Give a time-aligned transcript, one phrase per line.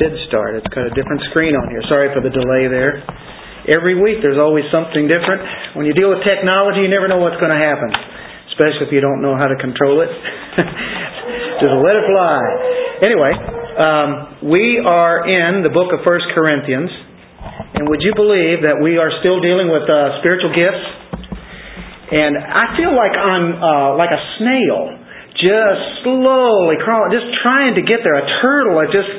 [0.00, 0.56] did start.
[0.56, 1.84] It's got a different screen on here.
[1.92, 3.04] Sorry for the delay there.
[3.68, 5.76] Every week there's always something different.
[5.76, 7.92] When you deal with technology, you never know what's going to happen,
[8.56, 10.08] especially if you don't know how to control it.
[11.60, 12.40] Just let it fly.
[13.04, 13.32] Anyway,
[13.76, 14.08] um,
[14.48, 16.88] we are in the book of First Corinthians,
[17.76, 20.80] and would you believe that we are still dealing with uh, spiritual gifts?
[22.10, 24.99] And I feel like I'm uh, like a snail
[25.38, 28.18] just slowly crawling, just trying to get there.
[28.18, 29.10] A turtle, I just,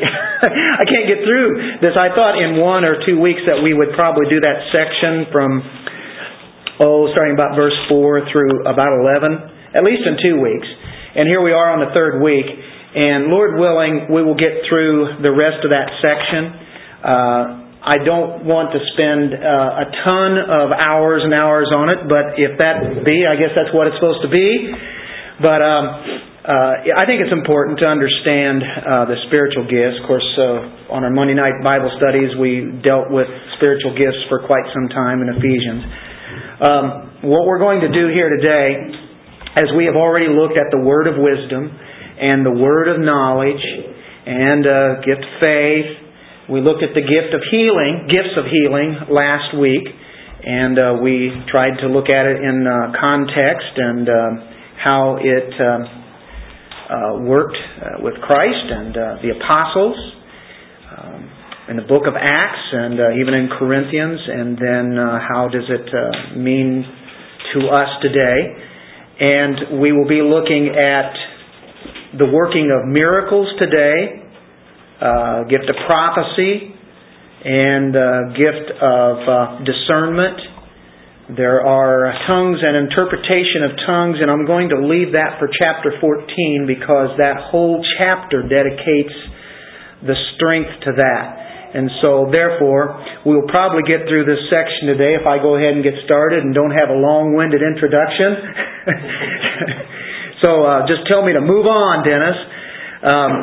[0.82, 1.96] I can't get through this.
[1.96, 5.64] I thought in one or two weeks that we would probably do that section from,
[6.84, 10.68] oh, starting about verse 4 through about 11, at least in two weeks.
[11.16, 12.48] And here we are on the third week.
[12.48, 16.44] And Lord willing, we will get through the rest of that section.
[17.00, 22.06] Uh, I don't want to spend uh, a ton of hours and hours on it,
[22.06, 24.70] but if that be, I guess that's what it's supposed to be.
[25.42, 25.86] But um,
[26.42, 29.98] uh, I think it's important to understand uh, the spiritual gifts.
[30.02, 34.46] Of course, uh, on our Monday night Bible studies, we dealt with spiritual gifts for
[34.46, 35.82] quite some time in Ephesians.
[36.62, 36.86] Um,
[37.30, 38.74] what we're going to do here today,
[39.58, 43.62] as we have already looked at the word of wisdom and the word of knowledge
[44.26, 45.90] and uh, gift of faith,
[46.50, 51.34] we looked at the gift of healing, gifts of healing last week, and uh, we
[51.50, 54.06] tried to look at it in uh, context and
[54.84, 56.02] how it um,
[56.92, 59.96] uh, worked uh, with Christ and uh, the apostles
[60.98, 61.30] um,
[61.70, 65.70] in the book of Acts and uh, even in Corinthians, and then uh, how does
[65.70, 66.84] it uh, mean
[67.54, 68.58] to us today.
[69.22, 74.26] And we will be looking at the working of miracles today,
[75.48, 76.74] gift of prophecy,
[77.46, 77.94] and
[78.34, 80.51] gift of discernment
[81.38, 85.96] there are tongues and interpretation of tongues, and I'm going to leave that for chapter
[86.04, 89.16] 14 because that whole chapter dedicates
[90.04, 91.26] the strength to that.
[91.72, 95.80] And so, therefore, we'll probably get through this section today if I go ahead and
[95.80, 98.36] get started and don't have a long winded introduction.
[100.44, 102.36] so, uh, just tell me to move on, Dennis.
[103.08, 103.34] Um,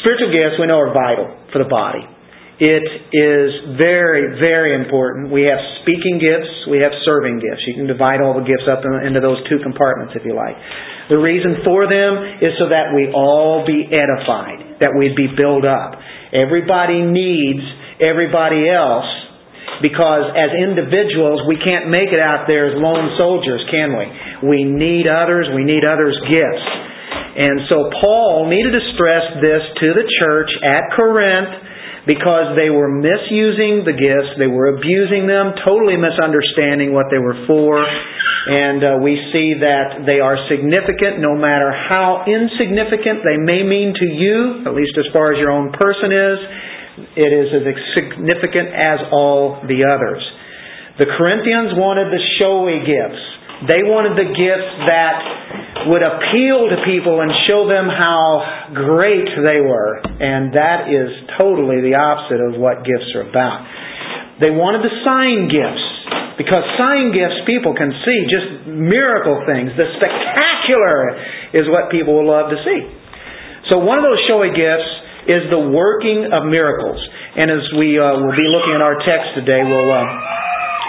[0.00, 2.13] spiritual gifts we know are vital for the body.
[2.54, 5.34] It is very, very important.
[5.34, 7.66] We have speaking gifts, we have serving gifts.
[7.66, 10.54] You can divide all the gifts up into those two compartments if you like.
[11.10, 15.66] The reason for them is so that we all be edified, that we'd be built
[15.66, 15.98] up.
[16.30, 17.66] Everybody needs
[17.98, 19.10] everybody else
[19.82, 24.06] because as individuals, we can't make it out there as lone soldiers, can we?
[24.46, 26.68] We need others, we need others' gifts.
[27.34, 31.63] And so Paul needed to stress this to the church at Corinth
[32.04, 37.48] because they were misusing the gifts, they were abusing them, totally misunderstanding what they were
[37.48, 37.80] for.
[38.44, 43.96] And uh, we see that they are significant no matter how insignificant they may mean
[43.96, 46.38] to you, at least as far as your own person is.
[47.16, 47.64] It is as
[47.96, 50.20] significant as all the others.
[51.00, 53.33] The Corinthians wanted the showy gifts.
[53.70, 59.60] They wanted the gifts that would appeal to people and show them how great they
[59.62, 60.00] were.
[60.02, 63.62] And that is totally the opposite of what gifts are about.
[64.40, 65.86] They wanted the sign gifts
[66.34, 69.70] because sign gifts people can see, just miracle things.
[69.78, 71.14] The spectacular
[71.54, 72.80] is what people will love to see.
[73.70, 74.90] So one of those showy gifts
[75.30, 76.98] is the working of miracles.
[77.38, 80.06] And as we uh, will be looking at our text today, we'll uh,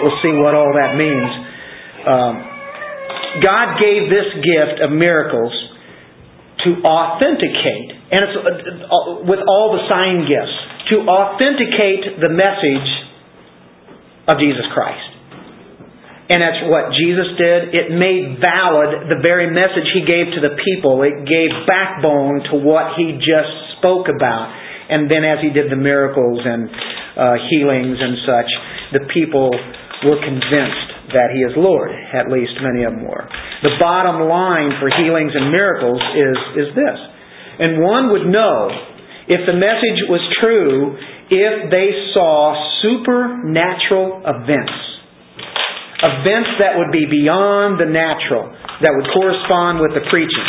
[0.02, 1.30] we'll see what all that means.
[2.06, 2.55] Um,
[3.42, 5.52] God gave this gift of miracles
[6.64, 10.56] to authenticate, and it's uh, with all the sign gifts,
[10.90, 12.90] to authenticate the message
[14.26, 15.16] of Jesus Christ.
[16.26, 17.70] And that's what Jesus did.
[17.70, 21.06] It made valid the very message he gave to the people.
[21.06, 24.50] It gave backbone to what he just spoke about.
[24.90, 28.50] And then as he did the miracles and uh, healings and such,
[28.98, 29.54] the people
[30.02, 31.90] were convinced that He is Lord.
[31.92, 33.26] At least many of them were.
[33.62, 36.98] The bottom line for healings and miracles is, is this.
[37.58, 38.68] And one would know
[39.26, 40.94] if the message was true
[41.30, 44.76] if they saw supernatural events.
[45.96, 48.52] Events that would be beyond the natural,
[48.84, 50.48] that would correspond with the preaching.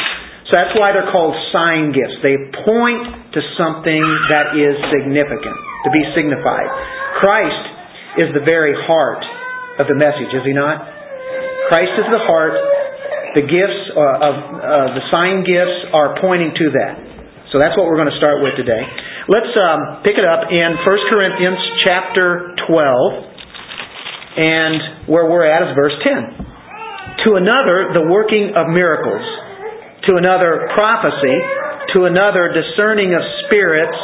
[0.52, 2.20] So that's why they're called sign gifts.
[2.22, 2.36] They
[2.68, 5.58] point to something that is significant,
[5.88, 6.68] to be signified.
[7.20, 7.64] Christ
[8.22, 9.24] is the very heart
[9.78, 10.82] of the message, is he not?
[11.70, 12.56] Christ is the heart.
[13.36, 16.94] The gifts uh, of uh, the sign gifts are pointing to that.
[17.54, 18.82] So that's what we're going to start with today.
[19.28, 25.72] Let's um, pick it up in 1 Corinthians chapter 12, and where we're at is
[25.76, 27.28] verse 10.
[27.28, 29.24] To another, the working of miracles.
[30.12, 31.36] To another, prophecy.
[31.96, 34.00] To another, discerning of spirits.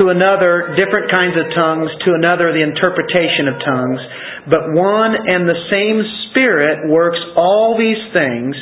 [0.00, 4.00] To another different kinds of tongues, to another the interpretation of tongues.
[4.48, 6.00] But one and the same
[6.30, 8.56] Spirit works all these things,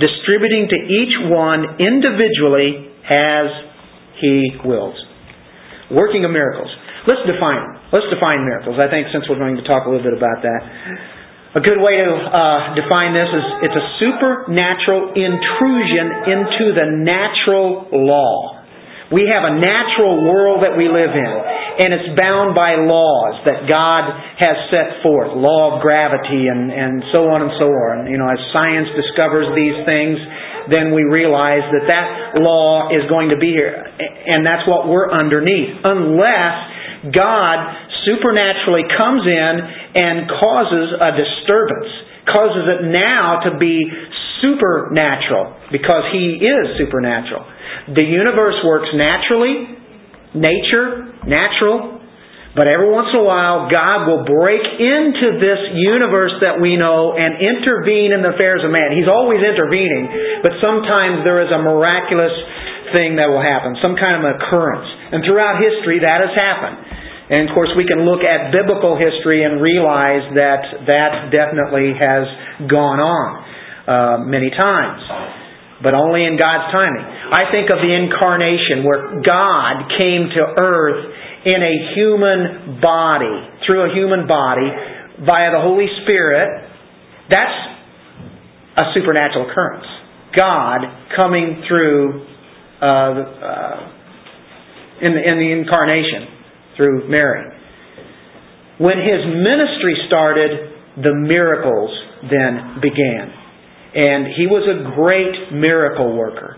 [0.00, 3.46] distributing to each one individually as
[4.20, 4.96] He wills.
[5.92, 6.72] Working of miracles.
[7.04, 8.74] Let's define Let's define miracles.
[8.82, 10.62] I think since we're going to talk a little bit about that.
[11.54, 17.86] A good way to uh, define this is it's a supernatural intrusion into the natural
[17.94, 18.63] law.
[19.12, 21.34] We have a natural world that we live in,
[21.84, 24.08] and it's bound by laws that God
[24.40, 28.08] has set forth, law of gravity and, and so on and so on.
[28.08, 30.16] You know, as science discovers these things,
[30.72, 35.12] then we realize that that law is going to be here, and that's what we're
[35.12, 35.84] underneath.
[35.84, 37.56] Unless God
[38.08, 39.52] supernaturally comes in
[40.00, 41.92] and causes a disturbance,
[42.24, 43.84] causes it now to be
[44.44, 47.48] supernatural, because He is supernatural.
[47.96, 49.80] The universe works naturally,
[50.36, 52.04] nature, natural,
[52.54, 57.10] but every once in a while, God will break into this universe that we know
[57.18, 58.94] and intervene in the affairs of man.
[58.94, 60.06] He's always intervening,
[60.38, 62.30] but sometimes there is a miraculous
[62.94, 64.86] thing that will happen, some kind of occurrence.
[65.10, 66.78] And throughout history, that has happened.
[67.34, 72.22] And of course, we can look at biblical history and realize that that definitely has
[72.70, 73.53] gone on
[73.86, 75.02] uh, many times
[75.84, 77.04] but only in God's timing.
[77.04, 81.00] I think of the incarnation where God came to earth
[81.44, 83.36] in a human body,
[83.66, 84.64] through a human body,
[85.20, 86.48] via the Holy Spirit.
[87.28, 87.58] That's
[88.80, 89.86] a supernatural occurrence.
[90.34, 90.80] God
[91.20, 92.26] coming through
[92.80, 93.76] uh, uh,
[95.04, 96.32] in, the, in the incarnation
[96.76, 97.44] through Mary.
[98.78, 100.50] When his ministry started,
[100.96, 101.90] the miracles
[102.22, 103.43] then began.
[103.94, 106.56] And he was a great miracle worker.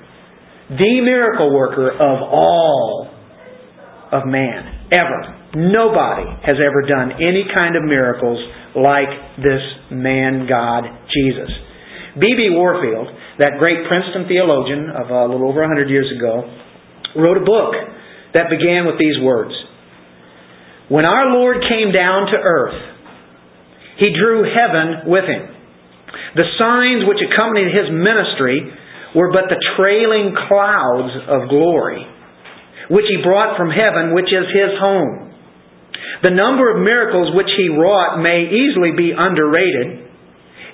[0.71, 3.11] The miracle worker of all
[4.13, 5.37] of man, ever.
[5.55, 8.39] Nobody has ever done any kind of miracles
[8.75, 11.51] like this man God, Jesus.
[12.19, 12.57] B.B.
[12.57, 16.45] Warfield, that great Princeton theologian of a little over 100 years ago,
[17.17, 17.73] wrote a book
[18.35, 19.53] that began with these words.
[20.89, 22.81] When our Lord came down to earth,
[23.99, 25.56] He drew heaven with Him.
[26.37, 28.69] The signs which accompanied his ministry
[29.17, 32.05] were but the trailing clouds of glory,
[32.93, 35.33] which he brought from heaven, which is his home.
[36.21, 40.05] The number of miracles which he wrought may easily be underrated.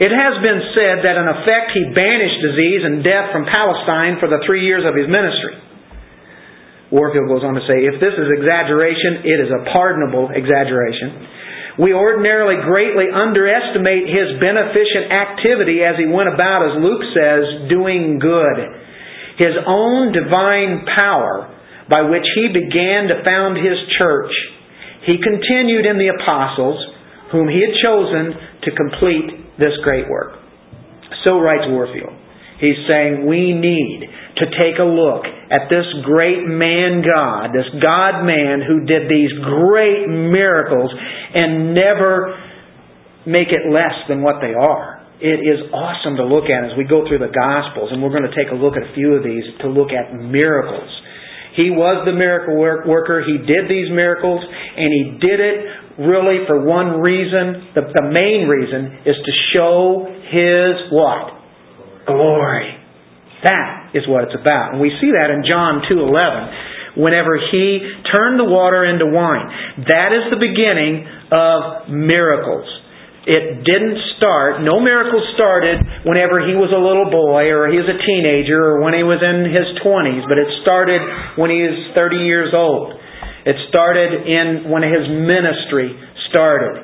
[0.03, 4.27] It has been said that in effect he banished disease and death from Palestine for
[4.27, 5.63] the three years of his ministry.
[6.91, 11.25] Warfield goes on to say, if this is exaggeration, it is a pardonable exaggeration.
[11.79, 18.21] We ordinarily greatly underestimate his beneficent activity as he went about, as Luke says, doing
[18.21, 18.59] good.
[19.41, 21.49] His own divine power
[21.89, 24.33] by which he began to found his church,
[25.05, 26.79] he continued in the apostles,
[27.33, 30.39] whom he had chosen to complete this great work.
[31.25, 32.13] So writes Warfield.
[32.61, 38.25] He's saying we need to take a look at this great man God, this God
[38.25, 40.89] man who did these great miracles
[41.35, 42.39] and never
[43.27, 45.05] make it less than what they are.
[45.23, 48.27] It is awesome to look at as we go through the Gospels, and we're going
[48.27, 50.91] to take a look at a few of these to look at miracles.
[51.55, 53.23] He was the miracle worker.
[53.23, 55.59] He did these miracles, and he did it
[56.01, 57.71] really for one reason.
[57.77, 61.43] The, the main reason is to show his what?
[62.07, 62.82] glory.
[63.43, 64.75] That is what it's about.
[64.75, 67.81] And we see that in John 2:11 whenever he
[68.13, 69.49] turned the water into wine.
[69.89, 72.69] That is the beginning of miracles.
[73.23, 77.87] It didn't start, no miracles started whenever he was a little boy or he was
[77.87, 80.99] a teenager or when he was in his 20s, but it started
[81.39, 82.99] when he was 30 years old.
[83.47, 85.95] It started in when his ministry
[86.35, 86.83] started.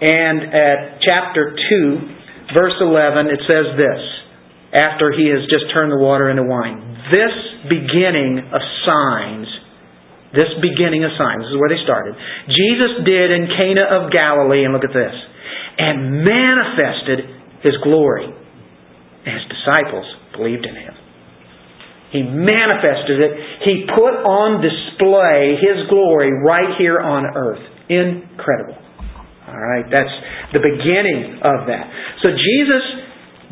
[0.00, 4.02] And at chapter 2, verse 11, it says this
[4.76, 6.84] after he has just turned the water into wine.
[7.08, 7.32] This
[7.72, 9.48] beginning of signs,
[10.36, 12.12] this beginning of signs, this is where they started.
[12.44, 15.16] Jesus did in Cana of Galilee, and look at this,
[15.80, 17.24] and manifested
[17.64, 18.28] his glory.
[18.28, 20.06] And his disciples
[20.36, 20.94] believed in him.
[22.12, 23.32] He manifested it.
[23.66, 27.60] He put on display His glory right here on earth.
[27.90, 28.78] Incredible.
[29.46, 30.14] All right, that's
[30.52, 31.84] the beginning of that.
[32.22, 32.84] So Jesus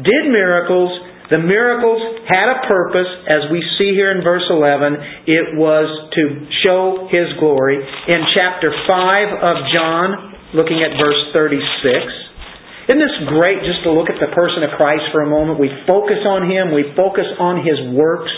[0.02, 0.90] did miracles.
[1.32, 5.24] The miracles had a purpose, as we see here in verse 11.
[5.24, 6.22] It was to
[6.60, 7.80] show His glory.
[7.80, 10.08] In chapter 5 of John,
[10.52, 15.08] looking at verse 36, isn't this great just to look at the person of Christ
[15.16, 15.56] for a moment?
[15.56, 18.32] We focus on Him, we focus on His works,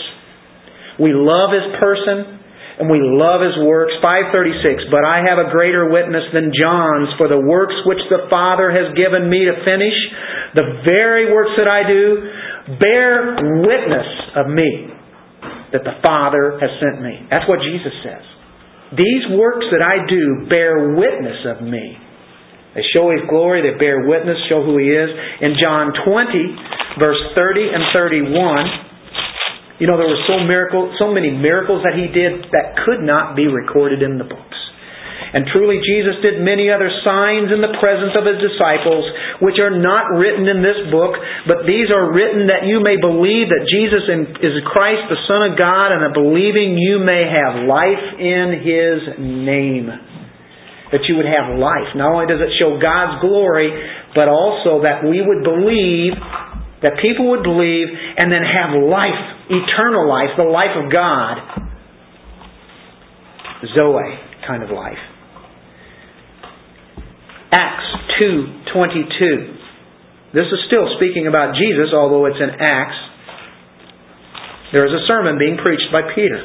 [0.95, 2.39] we love His person.
[2.77, 3.93] And we love his works.
[4.05, 8.69] 536, but I have a greater witness than John's for the works which the Father
[8.69, 9.97] has given me to finish,
[10.53, 12.05] the very works that I do,
[12.77, 13.33] bear
[13.65, 14.93] witness of me
[15.73, 17.25] that the Father has sent me.
[17.33, 18.23] That's what Jesus says.
[18.95, 21.97] These works that I do bear witness of me.
[22.77, 25.09] They show His glory, they bear witness, show who He is.
[25.41, 28.86] In John 20, verse 30 and 31,
[29.77, 33.37] you know, there were so miracle, so many miracles that He did that could not
[33.37, 34.57] be recorded in the books.
[35.27, 39.03] And truly Jesus did many other signs in the presence of His disciples,
[39.43, 43.51] which are not written in this book, but these are written that you may believe
[43.51, 44.07] that Jesus
[44.39, 48.97] is Christ, the Son of God, and that believing you may have life in His
[49.19, 50.17] name
[50.91, 51.91] that you would have life.
[51.95, 53.71] Not only does it show God's glory,
[54.15, 56.15] but also that we would believe,
[56.81, 61.37] that people would believe, and then have life, eternal life, the life of God.
[63.73, 64.99] Zoe kind of life.
[67.51, 69.53] Acts 2:22.
[70.33, 72.97] This is still speaking about Jesus, although it's in Acts.
[74.71, 76.43] There is a sermon being preached by Peter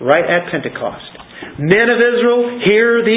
[0.00, 1.10] right at Pentecost.
[1.58, 3.15] Men of Israel, hear words.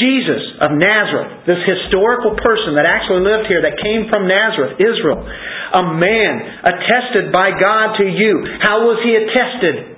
[0.00, 5.20] Jesus of Nazareth, this historical person that actually lived here, that came from Nazareth, Israel,
[5.22, 6.32] a man
[6.64, 8.32] attested by God to you.
[8.62, 9.96] How was he attested?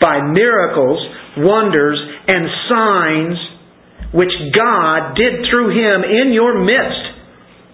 [0.00, 1.00] By miracles,
[1.40, 1.96] wonders,
[2.28, 3.38] and signs
[4.12, 7.04] which God did through him in your midst,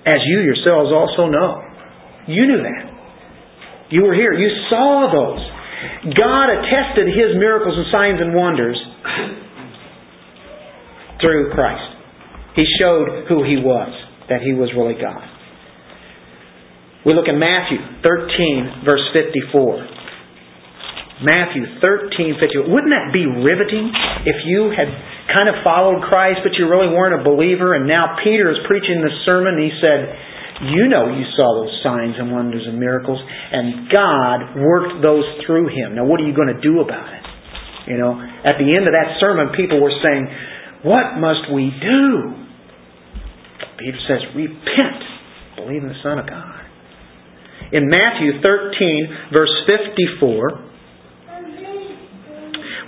[0.06, 1.62] as you yourselves also know.
[2.26, 2.92] You knew that.
[3.90, 4.32] You were here.
[4.32, 5.42] You saw those.
[6.14, 8.78] God attested His miracles and signs and wonders
[11.22, 11.86] through Christ.
[12.58, 13.88] He showed who He was,
[14.28, 15.22] that He was really God.
[17.06, 20.02] We look in Matthew 13, verse 54.
[21.22, 22.66] Matthew 13, 54.
[22.66, 23.94] Wouldn't that be riveting
[24.26, 24.90] if you had
[25.30, 29.02] kind of followed Christ, but you really weren't a believer, and now Peter is preaching
[29.02, 30.18] this sermon, and he said,
[30.62, 35.74] you know you saw those signs and wonders and miracles, and God worked those through
[35.74, 35.98] him.
[35.98, 37.26] Now, what are you going to do about it?
[37.90, 40.22] You know, at the end of that sermon, people were saying,
[40.82, 42.34] What must we do?
[43.78, 45.02] Peter says, Repent.
[45.56, 46.60] Believe in the Son of God.
[47.72, 50.72] In Matthew 13, verse 54,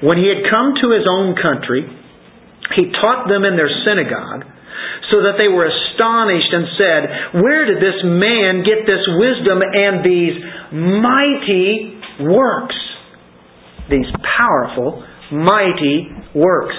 [0.03, 1.87] when he had come to his own country,
[2.77, 4.45] he taught them in their synagogue
[5.11, 7.01] so that they were astonished and said,
[7.41, 10.37] Where did this man get this wisdom and these
[10.73, 12.77] mighty works?
[13.89, 16.77] These powerful, mighty works.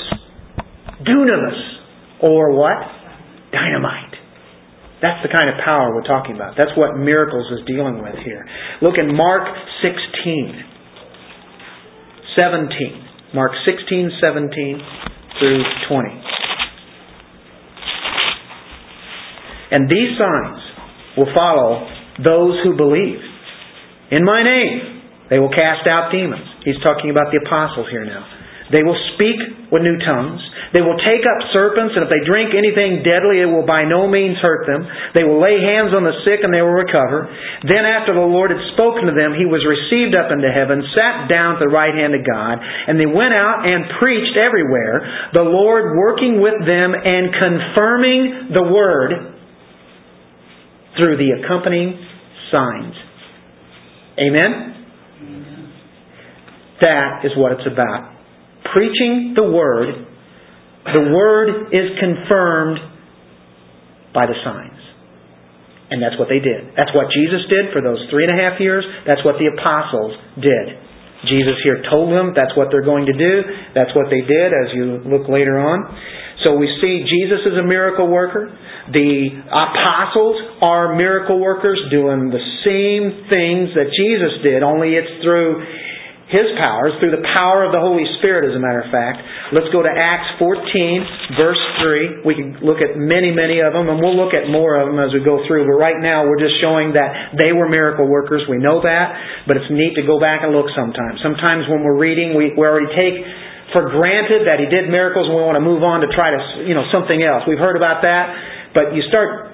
[1.05, 2.77] Dunamis, or what?
[3.51, 4.15] Dynamite.
[5.01, 6.55] That's the kind of power we're talking about.
[6.57, 8.45] That's what miracles is dealing with here.
[8.81, 9.47] Look in Mark
[9.81, 10.63] 16,
[12.35, 13.05] 17.
[13.33, 14.81] Mark 16, 17
[15.39, 16.09] through 20.
[19.71, 20.61] And these signs
[21.17, 21.87] will follow
[22.23, 23.19] those who believe.
[24.11, 26.45] In my name, they will cast out demons.
[26.63, 28.34] He's talking about the apostles here now.
[28.73, 30.41] They will speak with new tongues.
[30.73, 34.09] They will take up serpents, and if they drink anything deadly, it will by no
[34.09, 34.81] means hurt them.
[35.13, 37.29] They will lay hands on the sick, and they will recover.
[37.61, 41.29] Then, after the Lord had spoken to them, he was received up into heaven, sat
[41.29, 45.45] down at the right hand of God, and they went out and preached everywhere, the
[45.45, 49.37] Lord working with them and confirming the word
[50.97, 52.01] through the accompanying
[52.49, 52.97] signs.
[54.17, 54.51] Amen?
[55.21, 55.73] Amen?
[56.81, 58.14] That is what it's about.
[58.73, 60.05] Preaching the Word,
[60.85, 62.79] the Word is confirmed
[64.13, 64.79] by the signs.
[65.91, 66.73] And that's what they did.
[66.73, 68.81] That's what Jesus did for those three and a half years.
[69.05, 70.81] That's what the apostles did.
[71.29, 73.33] Jesus here told them that's what they're going to do.
[73.73, 75.85] That's what they did as you look later on.
[76.43, 78.49] So we see Jesus is a miracle worker.
[78.91, 85.65] The apostles are miracle workers doing the same things that Jesus did, only it's through
[86.25, 89.21] His power, it's through the power of the Holy Spirit, as a matter of fact.
[89.53, 92.25] Let's go to Acts 14, verse 3.
[92.25, 94.97] We can look at many, many of them, and we'll look at more of them
[94.97, 95.69] as we go through.
[95.69, 98.41] But right now, we're just showing that they were miracle workers.
[98.49, 101.21] We know that, but it's neat to go back and look sometimes.
[101.21, 103.21] Sometimes when we're reading, we, we already take
[103.69, 106.41] for granted that he did miracles and we want to move on to try to,
[106.65, 107.45] you know, something else.
[107.45, 108.73] We've heard about that.
[108.73, 109.53] But you start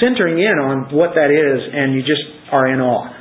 [0.00, 3.15] centering in on what that is, and you just are in awe.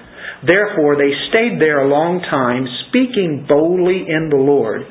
[0.45, 4.85] Therefore, they stayed there a long time, speaking boldly in the Lord,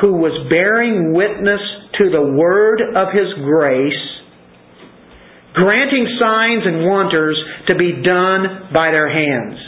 [0.00, 1.60] who was bearing witness
[2.00, 4.02] to the word of his grace,
[5.52, 7.36] granting signs and wonders
[7.68, 9.58] to be done by their hands.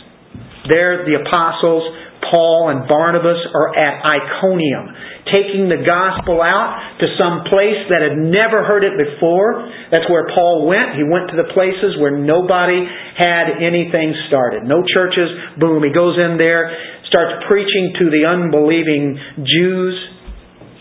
[0.69, 1.85] There, the apostles,
[2.31, 4.88] Paul and Barnabas are at Iconium,
[5.30, 9.62] taking the gospel out to some place that had never heard it before.
[9.94, 10.98] That's where Paul went.
[10.98, 12.82] He went to the places where nobody
[13.14, 14.66] had anything started.
[14.66, 15.30] No churches.
[15.62, 15.82] Boom.
[15.86, 16.74] He goes in there,
[17.06, 19.14] starts preaching to the unbelieving
[19.46, 19.94] Jews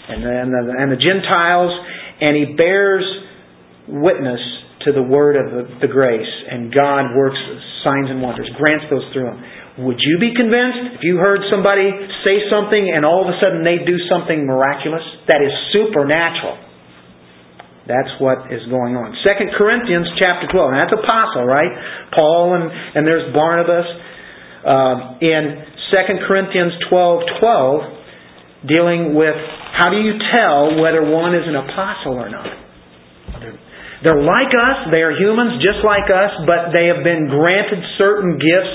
[0.10, 1.72] and the, and the, and the Gentiles,
[2.20, 3.06] and he bears
[3.88, 4.42] witness
[4.86, 7.38] to the word of the, the grace, and God works
[7.84, 9.40] signs and wonders, grants those through him.
[9.80, 11.88] Would you be convinced if you heard somebody
[12.28, 15.04] say something and all of a sudden they do something miraculous?
[15.32, 16.60] That is supernatural.
[17.88, 19.16] That's what is going on.
[19.24, 20.76] Second Corinthians chapter 12.
[20.76, 21.72] And that's apostle, right?
[22.12, 23.88] Paul and, and there's Barnabas.
[24.62, 25.44] Uh, in
[25.90, 29.34] Second Corinthians 12 12, dealing with
[29.74, 32.46] how do you tell whether one is an apostle or not?
[34.04, 38.38] They're like us, they are humans just like us, but they have been granted certain
[38.38, 38.74] gifts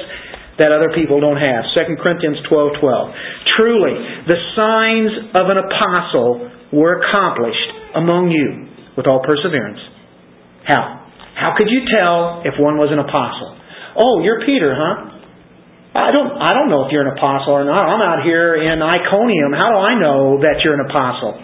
[0.58, 1.62] that other people don't have.
[1.76, 2.80] 2 Corinthians 12:12.
[2.80, 3.14] 12.
[3.56, 3.94] Truly,
[4.26, 9.80] the signs of an apostle were accomplished among you with all perseverance.
[10.64, 11.06] How?
[11.36, 13.56] How could you tell if one was an apostle?
[13.96, 15.16] Oh, you're Peter, huh?
[15.96, 17.88] I don't I don't know if you're an apostle or not.
[17.88, 19.52] I'm out here in Iconium.
[19.56, 21.40] How do I know that you're an apostle?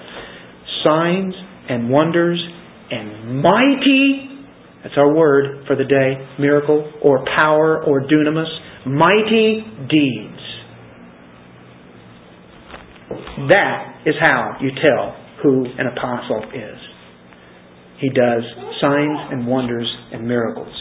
[0.84, 1.34] Signs
[1.68, 2.40] and wonders
[2.92, 4.28] and mighty,
[4.84, 8.50] that's our word for the day, miracle or power or dunamis,
[8.86, 10.42] mighty deeds.
[13.48, 16.78] That is how you tell who an apostle is.
[17.98, 18.42] He does
[18.80, 20.74] signs and wonders and miracles,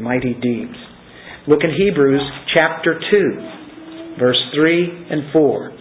[0.00, 0.76] mighty deeds.
[1.48, 2.22] Look in Hebrews
[2.54, 5.72] chapter 2, verse 3 and 4.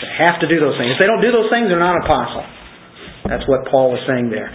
[0.00, 0.92] They have to do those things.
[0.92, 2.44] If they don't do those things, they're not an apostle.
[3.28, 4.50] That's what Paul was saying there.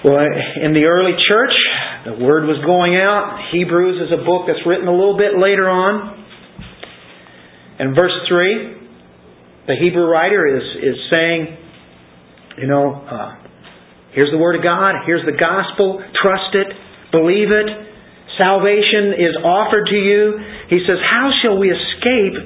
[0.00, 1.52] Well, in the early church,
[2.08, 3.52] the word was going out.
[3.52, 6.16] Hebrews is a book that's written a little bit later on.
[7.76, 11.40] And verse 3, the Hebrew writer is, is saying,
[12.64, 13.44] you know, uh,
[14.16, 16.72] here's the Word of God, here's the gospel, trust it,
[17.12, 17.68] believe it,
[18.40, 20.40] salvation is offered to you.
[20.72, 22.40] He says, How shall we escape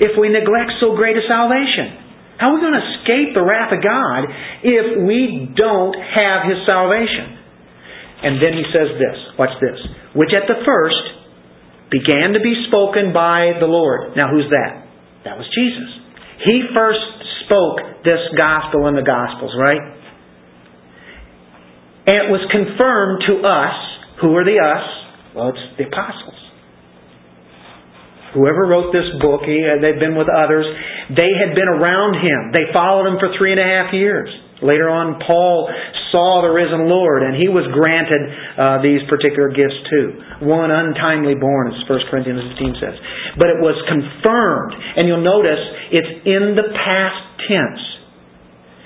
[0.00, 2.03] if we neglect so great a salvation?
[2.38, 4.26] How are we going to escape the wrath of God
[4.66, 7.44] if we don't have His salvation?
[8.24, 9.76] And then he says this, watch this,
[10.16, 11.04] which at the first
[11.92, 14.16] began to be spoken by the Lord.
[14.16, 14.88] Now who's that?
[15.28, 15.90] That was Jesus.
[16.48, 17.04] He first
[17.44, 19.80] spoke this gospel in the Gospels, right?
[22.06, 23.76] And it was confirmed to us.
[24.20, 24.84] Who are the us?
[25.36, 26.40] Well, it's the apostles.
[28.34, 30.66] Whoever wrote this book, he, they've been with others.
[31.14, 32.50] They had been around him.
[32.50, 34.28] They followed him for three and a half years.
[34.62, 35.70] Later on, Paul
[36.14, 38.22] saw the risen Lord, and he was granted
[38.54, 40.46] uh, these particular gifts too.
[40.46, 42.96] One untimely born, as 1 Corinthians 15 says.
[43.34, 45.58] But it was confirmed, and you'll notice
[45.90, 47.20] it's in the past
[47.50, 47.93] tense.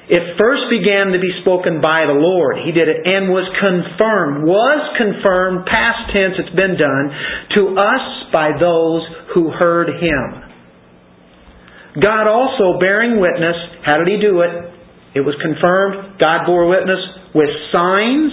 [0.08, 2.64] It first began to be spoken by the Lord.
[2.64, 7.12] He did it and was confirmed, was confirmed, past tense, it's been done,
[7.60, 9.04] to us by those
[9.36, 12.00] who heard Him.
[12.00, 13.52] God also bearing witness,
[13.84, 14.72] how did He do it?
[15.12, 17.04] It was confirmed, God bore witness
[17.36, 18.32] with signs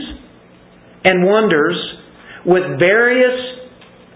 [1.04, 1.76] and wonders,
[2.46, 3.36] with various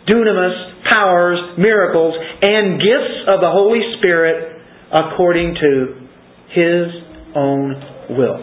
[0.08, 4.64] dunamis, powers, miracles, and gifts of the Holy Spirit
[4.96, 6.08] according to
[6.56, 8.40] His own will.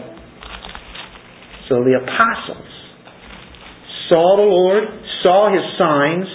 [1.69, 2.67] So the apostles
[4.09, 4.83] saw the Lord,
[5.23, 6.27] saw His signs.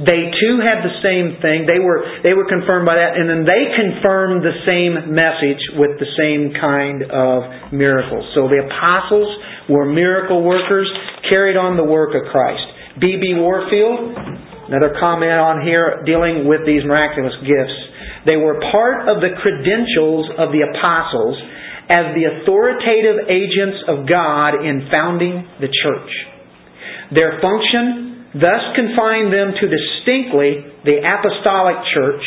[0.00, 1.68] They too had the same thing.
[1.68, 3.20] They were, they were confirmed by that.
[3.20, 8.24] And then they confirmed the same message with the same kind of miracles.
[8.32, 9.28] So the apostles
[9.68, 10.88] were miracle workers,
[11.28, 12.64] carried on the work of Christ.
[12.96, 13.36] B.B.
[13.36, 14.16] Warfield,
[14.72, 17.76] another comment on here dealing with these miraculous gifts.
[18.24, 21.36] They were part of the credentials of the apostles
[21.90, 26.12] as the authoritative agents of God in founding the church.
[27.10, 32.22] Their function thus confined them to distinctly the apostolic church,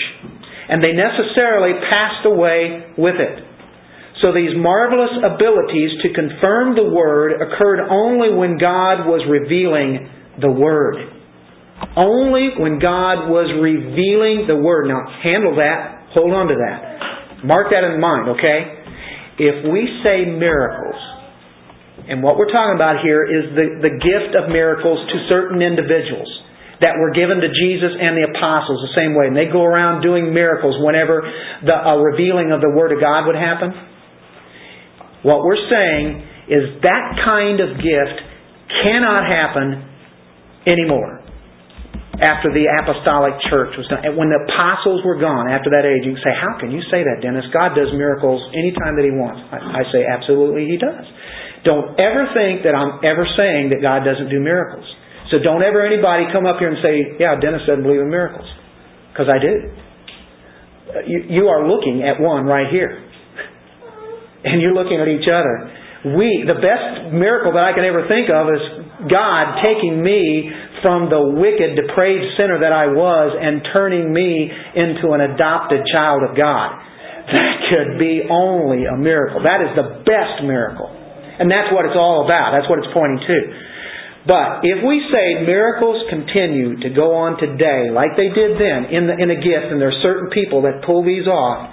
[0.67, 3.39] and they necessarily passed away with it.
[4.19, 10.52] So these marvelous abilities to confirm the Word occurred only when God was revealing the
[10.52, 10.95] Word.
[11.95, 14.88] Only when God was revealing the Word.
[14.88, 16.12] Now, handle that.
[16.15, 17.43] Hold on to that.
[17.43, 18.82] Mark that in mind, okay?
[19.39, 20.99] If we say miracles,
[22.07, 26.27] and what we're talking about here is the, the gift of miracles to certain individuals
[26.81, 29.31] that were given to Jesus and the apostles the same way.
[29.31, 31.23] And they go around doing miracles whenever
[31.63, 33.71] the a revealing of the Word of God would happen.
[35.23, 38.17] What we're saying is that kind of gift
[38.83, 39.87] cannot happen
[40.67, 41.22] anymore.
[42.23, 43.99] After the apostolic church was done.
[44.15, 47.03] When the apostles were gone after that age, you can say, How can you say
[47.03, 47.43] that, Dennis?
[47.51, 49.43] God does miracles anytime that He wants.
[49.51, 51.03] I, I say, Absolutely, He does.
[51.67, 54.88] Don't ever think that I'm ever saying that God doesn't do miracles.
[55.31, 58.47] So don't ever anybody come up here and say, Yeah, Dennis doesn't believe in miracles.
[59.12, 59.53] Because I do.
[61.03, 63.03] You, you are looking at one right here.
[64.43, 65.71] And you're looking at each other
[66.03, 68.63] we the best miracle that I can ever think of is
[69.07, 70.51] God taking me
[70.83, 76.21] from the wicked, depraved sinner that I was and turning me into an adopted child
[76.27, 76.77] of God.
[77.23, 79.41] That could be only a miracle.
[79.47, 80.91] That is the best miracle.
[80.91, 82.51] And that's what it's all about.
[82.51, 83.39] That's what it's pointing to.
[84.27, 89.07] But if we say miracles continue to go on today, like they did then in,
[89.07, 91.71] the, in a gift, and there are certain people that pull these off,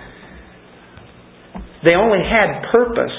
[1.82, 3.14] they only had purpose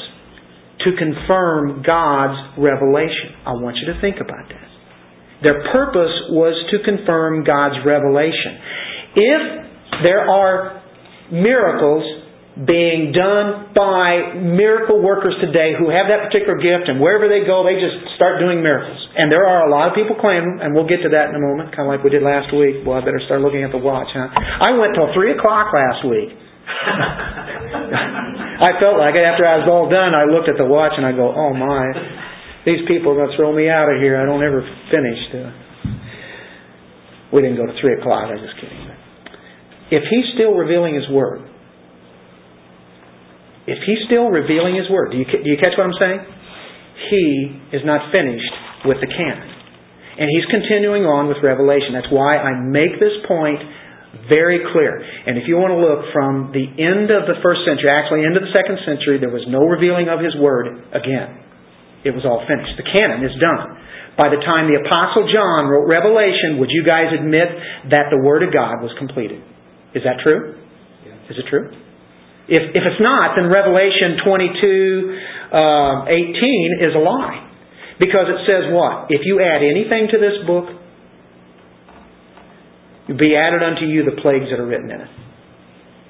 [0.83, 3.43] to confirm God's revelation.
[3.45, 4.70] I want you to think about that.
[5.43, 8.61] Their purpose was to confirm God's revelation.
[9.17, 9.41] If
[10.05, 10.81] there are
[11.31, 12.03] miracles
[12.51, 17.63] being done by miracle workers today who have that particular gift, and wherever they go,
[17.63, 18.99] they just start doing miracles.
[19.15, 21.41] And there are a lot of people claiming, and we'll get to that in a
[21.41, 22.83] moment, kind of like we did last week.
[22.83, 24.27] Well, I better start looking at the watch, huh?
[24.35, 26.29] I went till 3 o'clock last week.
[28.61, 30.13] I felt like it after I was all done.
[30.13, 31.81] I looked at the watch and I go, "Oh my,
[32.65, 34.21] these people are going to throw me out of here.
[34.21, 34.61] I don't ever
[34.93, 35.19] finish.
[37.33, 38.29] We didn't go to 3 o'clock.
[38.29, 38.77] I'm just kidding.
[39.91, 41.41] If He's still revealing His Word,
[43.65, 46.21] if He's still revealing His Word, do you, do you catch what I'm saying?
[47.09, 47.25] He
[47.75, 48.53] is not finished
[48.85, 49.49] with the canon.
[50.21, 51.97] And He's continuing on with Revelation.
[51.97, 53.59] That's why I make this point
[54.27, 55.01] very clear.
[55.01, 58.37] And if you want to look from the end of the first century, actually end
[58.37, 61.50] of the second century, there was no revealing of His Word again.
[62.03, 62.77] It was all finished.
[62.77, 63.77] The canon is done.
[64.17, 67.47] By the time the Apostle John wrote Revelation, would you guys admit
[67.93, 69.39] that the Word of God was completed?
[69.93, 70.61] Is that true?
[71.31, 71.71] Is it true?
[72.51, 77.47] If, if it's not, then Revelation 22, uh, 18 is a lie.
[77.95, 79.07] Because it says what?
[79.07, 80.67] If you add anything to this book,
[83.15, 85.11] be added unto you the plagues that are written in it.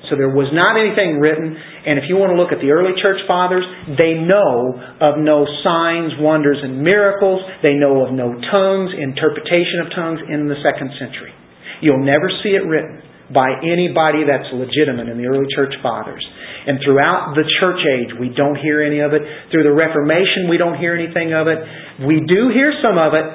[0.09, 2.93] So there was not anything written, and if you want to look at the early
[3.01, 3.65] church fathers,
[3.97, 7.41] they know of no signs, wonders, and miracles.
[7.65, 11.33] They know of no tongues, interpretation of tongues in the second century.
[11.81, 13.01] You'll never see it written
[13.33, 16.21] by anybody that's legitimate in the early church fathers.
[16.67, 19.25] And throughout the church age, we don't hear any of it.
[19.49, 21.57] Through the Reformation, we don't hear anything of it.
[22.05, 23.25] We do hear some of it,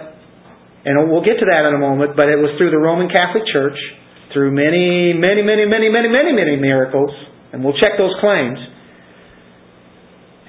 [0.87, 3.42] and we'll get to that in a moment, but it was through the Roman Catholic
[3.50, 3.74] Church
[4.30, 7.11] through many, many, many, many, many, many, many miracles,
[7.52, 8.59] and we'll check those claims.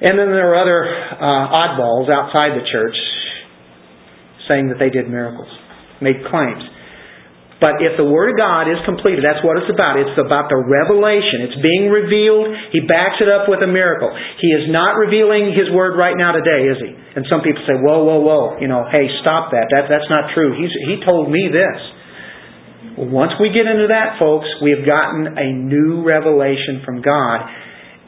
[0.01, 2.97] And then there are other uh, oddballs outside the church
[4.47, 5.49] saying that they did miracles,
[6.01, 6.62] made claims.
[7.57, 9.97] But if the Word of God is completed, that's what it's about.
[9.97, 11.49] It's about the revelation.
[11.49, 12.53] It's being revealed.
[12.69, 14.13] He backs it up with a miracle.
[14.38, 16.93] He is not revealing His Word right now today, is He?
[16.93, 19.73] And some people say, whoa, whoa, whoa, you know, hey, stop that.
[19.73, 20.53] that that's not true.
[20.53, 21.96] He's, he told me this.
[22.97, 27.45] Once we get into that, folks, we have gotten a new revelation from God,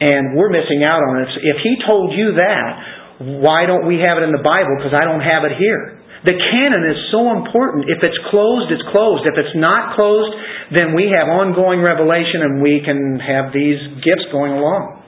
[0.02, 1.30] and we're missing out on it.
[1.46, 4.74] If He told you that, why don't we have it in the Bible?
[4.82, 6.00] Because I don't have it here.
[6.24, 7.88] The canon is so important.
[7.88, 9.24] If it's closed, it's closed.
[9.24, 10.32] If it's not closed,
[10.76, 15.00] then we have ongoing revelation and we can have these gifts going along.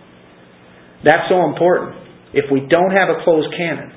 [1.05, 2.01] That's so important.
[2.33, 3.93] If we don't have a closed canon,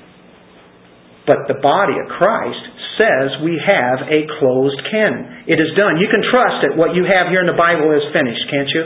[1.26, 2.62] but the body of Christ
[2.96, 5.44] says we have a closed canon.
[5.50, 6.00] It is done.
[6.00, 8.84] You can trust that what you have here in the Bible is finished, can't you?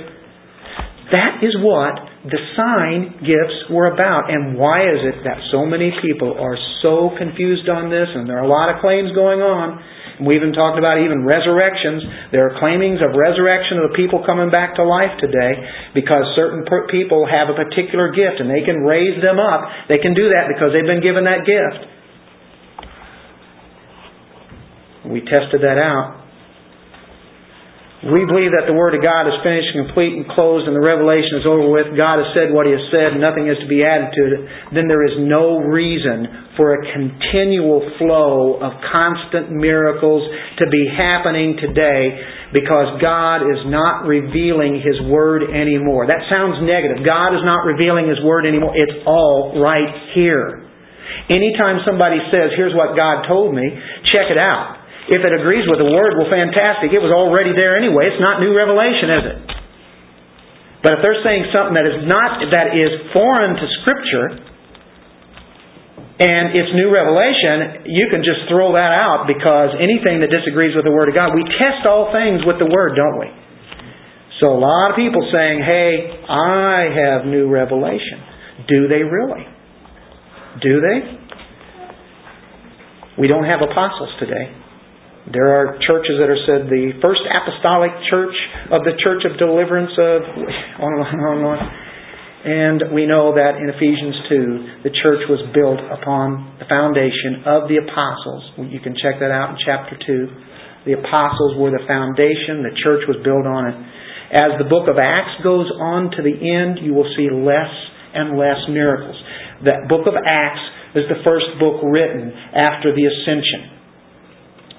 [1.11, 4.31] That is what the sign gifts were about.
[4.31, 8.07] And why is it that so many people are so confused on this?
[8.15, 9.83] And there are a lot of claims going on.
[10.23, 12.31] And we even talked about even resurrections.
[12.31, 15.59] There are claimings of resurrection of the people coming back to life today
[15.99, 16.63] because certain
[16.95, 19.67] people have a particular gift and they can raise them up.
[19.91, 22.00] They can do that because they've been given that gift.
[25.09, 26.21] We tested that out.
[28.01, 31.37] We believe that the Word of God is finished, complete, and closed, and the revelation
[31.37, 31.93] is over with.
[32.01, 34.41] God has said what He has said, nothing is to be added to it.
[34.73, 40.25] Then there is no reason for a continual flow of constant miracles
[40.65, 42.17] to be happening today
[42.57, 46.09] because God is not revealing His Word anymore.
[46.09, 47.05] That sounds negative.
[47.05, 48.73] God is not revealing His Word anymore.
[48.81, 50.65] It's all right here.
[51.29, 53.69] Anytime somebody says, here's what God told me,
[54.09, 54.80] check it out.
[55.11, 56.95] If it agrees with the Word, well, fantastic.
[56.95, 58.15] It was already there anyway.
[58.15, 59.39] It's not new revelation, is it?
[60.87, 64.39] But if they're saying something that is not that is foreign to Scripture,
[66.21, 70.87] and it's new revelation, you can just throw that out because anything that disagrees with
[70.87, 73.29] the Word of God, we test all things with the Word, don't we?
[74.39, 78.23] So a lot of people saying, hey, I have new revelation.
[78.69, 79.45] Do they really?
[80.63, 80.99] Do they?
[83.21, 84.55] We don't have apostles today.
[85.29, 88.33] There are churches that are said the first apostolic church
[88.73, 90.25] of the church of deliverance of
[90.85, 91.61] on and on and on.
[92.41, 94.17] And we know that in Ephesians
[94.81, 98.73] 2, the church was built upon the foundation of the apostles.
[98.73, 100.89] You can check that out in chapter 2.
[100.89, 103.77] The apostles were the foundation, the church was built on it.
[104.33, 107.69] As the book of Acts goes on to the end, you will see less
[108.17, 109.21] and less miracles.
[109.61, 110.65] The book of Acts
[110.97, 113.80] is the first book written after the ascension.